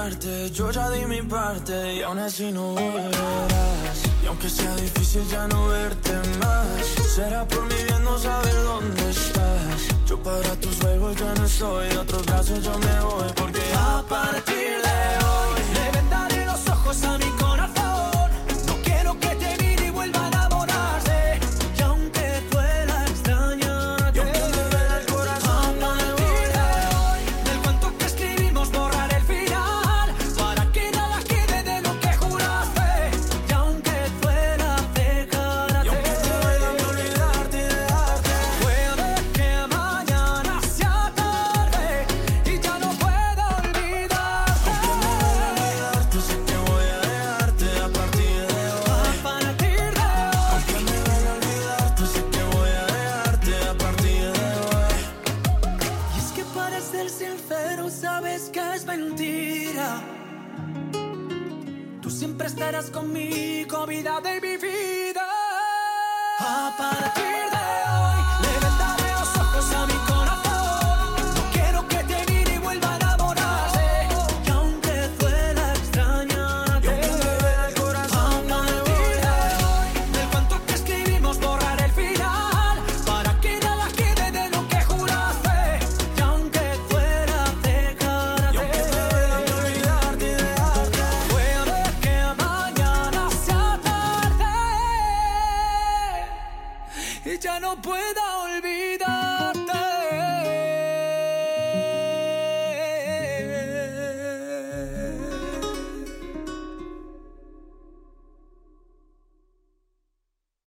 Yo 0.00 0.70
ya 0.70 0.88
di 0.88 1.04
mi 1.04 1.20
parte 1.20 1.96
y 1.96 2.02
aún 2.02 2.18
así 2.18 2.50
no 2.50 2.72
volverás. 2.72 3.98
Y 4.24 4.26
aunque 4.28 4.48
sea 4.48 4.74
difícil 4.76 5.22
ya 5.28 5.46
no 5.46 5.68
verte 5.68 6.12
más, 6.38 6.86
será 7.14 7.46
por 7.46 7.62
mi 7.64 7.74
bien 7.84 8.02
no 8.02 8.18
saber 8.18 8.54
dónde 8.64 9.10
estás. 9.10 9.88
Yo 10.06 10.18
para 10.22 10.56
tus 10.56 10.76
juegos 10.76 11.16
ya 11.16 11.34
no 11.34 11.44
estoy, 11.44 11.88
de 11.88 11.98
otros 11.98 12.24
brazos 12.24 12.64
yo 12.64 12.78
me 12.78 13.00
voy 13.00 13.32
porque 13.36 13.60
a 13.76 14.02
partir 14.08 14.59